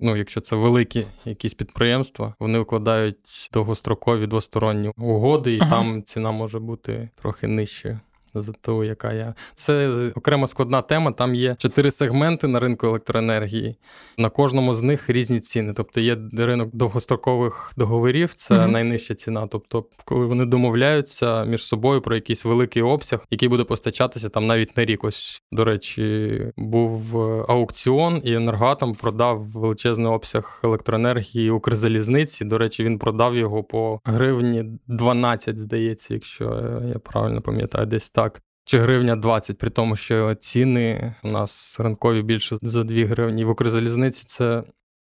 ну 0.00 0.16
якщо 0.16 0.40
це 0.40 0.56
великі 0.56 1.04
якісь 1.24 1.54
підприємства, 1.54 2.34
вони 2.40 2.58
укладають 2.58 3.50
довгострокові 3.52 4.26
двосторонні 4.26 4.92
угоди, 4.96 5.54
і 5.54 5.60
ага. 5.60 5.70
там 5.70 6.02
ціна 6.02 6.30
може 6.30 6.58
бути 6.58 7.08
трохи 7.14 7.46
нижчою 7.46 8.00
за 8.42 8.52
ту, 8.52 8.84
яка 8.84 9.12
я. 9.12 9.34
Це 9.54 9.90
окрема 10.14 10.46
складна 10.46 10.82
тема. 10.82 11.12
Там 11.12 11.34
є 11.34 11.56
чотири 11.58 11.90
сегменти 11.90 12.46
на 12.48 12.60
ринку 12.60 12.86
електроенергії. 12.86 13.76
На 14.18 14.30
кожному 14.30 14.74
з 14.74 14.82
них 14.82 15.10
різні 15.10 15.40
ціни. 15.40 15.72
Тобто 15.72 16.00
є 16.00 16.16
ринок 16.38 16.70
довгострокових 16.72 17.72
договорів, 17.76 18.34
це 18.34 18.54
mm 18.54 18.76
найнижча 18.76 19.14
ціна. 19.14 19.46
Тобто, 19.46 19.84
коли 20.04 20.26
вони 20.26 20.44
домовляються 20.44 21.44
між 21.44 21.64
собою 21.64 22.00
про 22.00 22.14
якийсь 22.14 22.44
великий 22.44 22.82
обсяг, 22.82 23.26
який 23.30 23.48
буде 23.48 23.64
постачатися 23.64 24.28
там 24.28 24.46
навіть 24.46 24.76
на 24.76 24.84
рік. 24.84 25.04
Ось, 25.04 25.42
до 25.52 25.64
речі, 25.64 26.42
був 26.56 27.20
аукціон, 27.48 28.22
і 28.24 28.34
енергатом 28.34 28.94
продав 28.94 29.40
величезний 29.40 30.06
обсяг 30.06 30.60
електроенергії 30.64 31.50
Укрзалізниці. 31.50 32.44
До 32.44 32.58
речі, 32.58 32.84
він 32.84 32.98
продав 32.98 33.36
його 33.36 33.64
по 33.64 34.00
гривні 34.04 34.64
12, 34.86 35.58
здається, 35.58 36.14
якщо 36.14 36.44
я 36.92 36.98
правильно 36.98 37.40
пам'ятаю, 37.40 37.86
десь 37.86 38.10
так 38.10 38.25
чи 38.66 38.78
гривня 38.78 39.16
20, 39.16 39.58
при 39.58 39.70
тому, 39.70 39.96
що 39.96 40.34
ціни 40.34 41.14
у 41.24 41.28
нас 41.28 41.80
ринкові 41.80 42.22
більше 42.22 42.58
за 42.62 42.84
2 42.84 43.06
гривні. 43.06 43.44
В 43.44 43.50
Укрзалізниці 43.50 44.24
це 44.26 44.62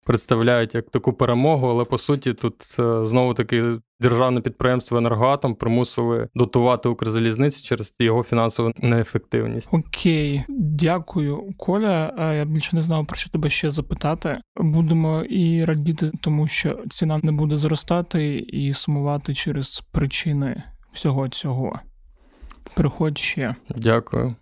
представляють 0.06 0.76
як 0.76 0.90
таку 0.90 1.14
перемогу, 1.14 1.68
але 1.68 1.86
по 1.86 1.98
суті 1.98 2.34
тут 2.34 2.76
е, 2.80 3.06
знову 3.06 3.34
таки 3.34 3.64
державне 4.00 4.42
підприємство 4.42 4.98
енергоатом 4.98 5.56
примусили 5.56 6.28
дотувати 6.36 6.90
Укрзалізниці 6.90 7.64
через 7.64 7.94
його 8.00 8.24
фінансову 8.24 8.72
неефективність. 8.78 9.70
Окей, 9.72 10.44
дякую, 10.50 11.54
Коля. 11.58 12.14
Я 12.38 12.46
більше 12.46 12.76
не 12.76 12.82
знав 12.82 13.08
про 13.08 13.18
що 13.18 13.30
тебе 13.30 13.50
ще 13.50 13.70
запитати. 13.70 14.38
Будемо 14.58 15.24
і 15.24 15.66
радіти, 15.66 16.12
тому 16.22 16.48
що 16.48 16.80
ціна 16.90 17.20
не 17.24 17.32
буде 17.32 17.58
зростати 17.58 18.38
і 18.38 18.74
сумувати 18.74 19.34
через 19.34 19.84
причини 19.92 20.64
всього 20.94 21.30
цього. 21.30 21.80
Приходь 22.76 23.18
ще. 23.18 23.56
Дякую. 23.70 24.36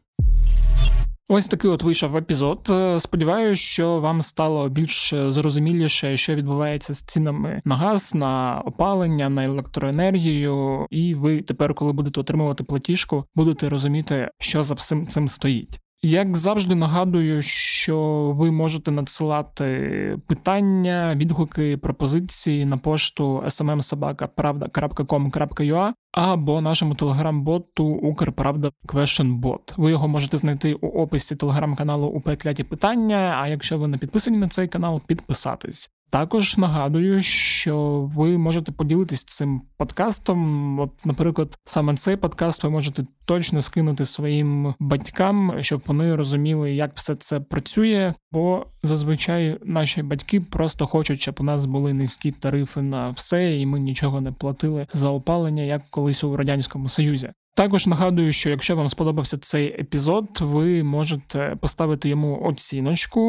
Ось 1.30 1.48
такий 1.48 1.72
от 1.72 1.84
вийшов 1.84 2.18
епізод. 2.18 2.72
Сподіваюся, 3.00 3.62
що 3.62 4.00
вам 4.00 4.22
стало 4.22 4.70
більш 4.70 5.14
зрозуміліше, 5.30 6.18
що 6.18 6.36
відбувається 6.36 6.94
з 6.94 7.02
цінами 7.02 7.62
на 7.66 7.76
газ, 7.76 8.16
на 8.16 8.62
опалення, 8.66 9.30
на 9.30 9.44
електроенергію, 9.44 10.88
і 10.90 11.16
ви 11.16 11.42
тепер, 11.42 11.74
коли 11.74 11.94
будете 11.94 12.20
отримувати 12.20 12.64
платіжку, 12.64 13.26
будете 13.36 13.70
розуміти, 13.70 14.30
що 14.40 14.64
за 14.64 14.76
всім 14.76 15.08
цим 15.08 15.28
стоїть. 15.28 15.80
Як 16.08 16.38
завжди 16.38 16.76
нагадую, 16.76 17.42
що 17.42 17.98
ви 18.38 18.52
можете 18.52 18.92
надсилати 18.92 20.18
питання, 20.28 21.16
відгуки, 21.16 21.78
пропозиції 21.78 22.66
на 22.66 22.78
пошту 22.78 23.44
smmsobaka.pravda.com.ua 23.46 25.94
або 26.12 26.62
нашому 26.62 26.96
телеграм-боту 26.96 27.86
Укрправда 27.86 28.72
Questionbot. 28.86 29.74
Ви 29.78 29.92
його 29.92 30.08
можете 30.08 30.38
знайти 30.38 30.74
у 30.74 30.88
описі 30.88 31.36
телеграм-каналу 31.36 32.08
у 32.08 32.22
Кляті 32.22 32.64
питання. 32.64 33.40
А 33.42 33.48
якщо 33.48 33.78
ви 33.78 33.88
не 33.88 33.98
підписані 33.98 34.38
на 34.38 34.48
цей 34.48 34.68
канал, 34.68 35.02
підписатись. 35.08 35.97
Також 36.10 36.58
нагадую, 36.58 37.22
що 37.22 38.02
ви 38.16 38.38
можете 38.38 38.72
поділитись 38.72 39.24
цим 39.24 39.62
подкастом. 39.78 40.80
От, 40.80 41.06
наприклад, 41.06 41.58
саме 41.66 41.96
цей 41.96 42.16
подкаст 42.16 42.64
ви 42.64 42.70
можете 42.70 43.06
точно 43.26 43.62
скинути 43.62 44.06
своїм 44.06 44.74
батькам, 44.80 45.54
щоб 45.62 45.82
вони 45.86 46.16
розуміли, 46.16 46.74
як 46.74 46.92
все 46.96 47.16
це 47.16 47.40
працює. 47.40 48.14
Бо 48.32 48.66
зазвичай 48.84 49.58
наші 49.66 50.04
батьки 50.04 50.42
просто 50.42 50.88
хочуть, 50.88 51.22
щоб 51.22 51.36
у 51.40 51.44
нас 51.44 51.66
були 51.66 51.94
низькі 51.94 52.32
тарифи 52.32 52.82
на 52.82 53.10
все, 53.10 53.58
і 53.58 53.66
ми 53.66 53.80
нічого 53.80 54.22
не 54.22 54.32
платили 54.32 54.88
за 54.94 55.10
опалення, 55.10 55.64
як 55.64 55.82
колись 55.90 56.24
у 56.24 56.38
радянському 56.38 56.90
союзі. 56.90 57.32
Також 57.58 57.88
нагадую, 57.88 58.34
що 58.34 58.50
якщо 58.50 58.76
вам 58.76 58.90
сподобався 58.90 59.38
цей 59.38 59.82
епізод, 59.82 60.26
ви 60.42 60.84
можете 60.84 61.58
поставити 61.62 62.10
йому 62.10 62.42
оціночку, 62.44 63.22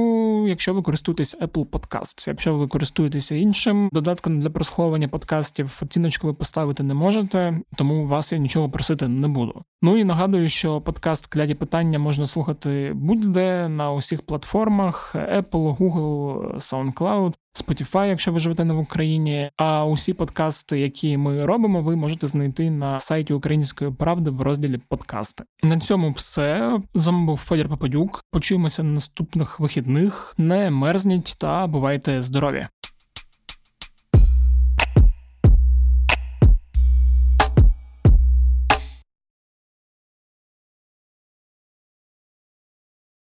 якщо 0.48 0.74
ви 0.74 0.82
користуєтесь 0.82 1.38
Apple 1.40 1.66
Podcasts. 1.66 2.28
Якщо 2.28 2.54
ви 2.54 2.68
користуєтеся 2.68 3.34
іншим 3.34 3.88
додатком 3.92 4.40
для 4.40 4.50
прослуховування 4.50 5.08
подкастів, 5.08 5.78
оціночку 5.82 6.26
ви 6.26 6.34
поставити 6.34 6.82
не 6.82 6.94
можете, 6.94 7.60
тому 7.76 8.06
вас 8.06 8.32
я 8.32 8.38
нічого 8.38 8.70
просити 8.70 9.08
не 9.08 9.28
буду. 9.28 9.62
Ну 9.82 9.98
і 9.98 10.04
нагадую, 10.04 10.48
що 10.48 10.80
подкаст 10.80 11.26
кляді 11.26 11.54
питання 11.54 11.98
можна 11.98 12.26
слухати 12.26 12.92
будь-де 12.94 13.68
на 13.68 13.92
усіх 13.92 14.22
платформах: 14.26 15.14
Apple, 15.14 15.76
Google, 15.76 16.54
SoundCloud. 16.54 17.34
Spotify, 17.64 18.08
якщо 18.08 18.32
ви 18.32 18.40
живете 18.40 18.64
не 18.64 18.74
в 18.74 18.78
Україні. 18.78 19.50
А 19.56 19.84
усі 19.84 20.14
подкасти, 20.14 20.80
які 20.80 21.16
ми 21.16 21.46
робимо, 21.46 21.82
ви 21.82 21.96
можете 21.96 22.26
знайти 22.26 22.70
на 22.70 23.00
сайті 23.00 23.32
Української 23.32 23.90
правди 23.90 24.30
в 24.30 24.42
розділі 24.42 24.80
подкасти. 24.88 25.44
На 25.62 25.80
цьому 25.80 26.10
все 26.10 26.78
з 26.94 27.06
вами 27.06 27.26
був 27.26 27.38
Федір 27.38 27.68
Попадюк. 27.68 28.24
Почуємося 28.32 28.82
на 28.82 28.90
наступних 28.90 29.60
вихідних. 29.60 30.34
Не 30.38 30.70
мерзніть 30.70 31.34
та 31.38 31.66
бувайте 31.66 32.22
здорові! 32.22 32.66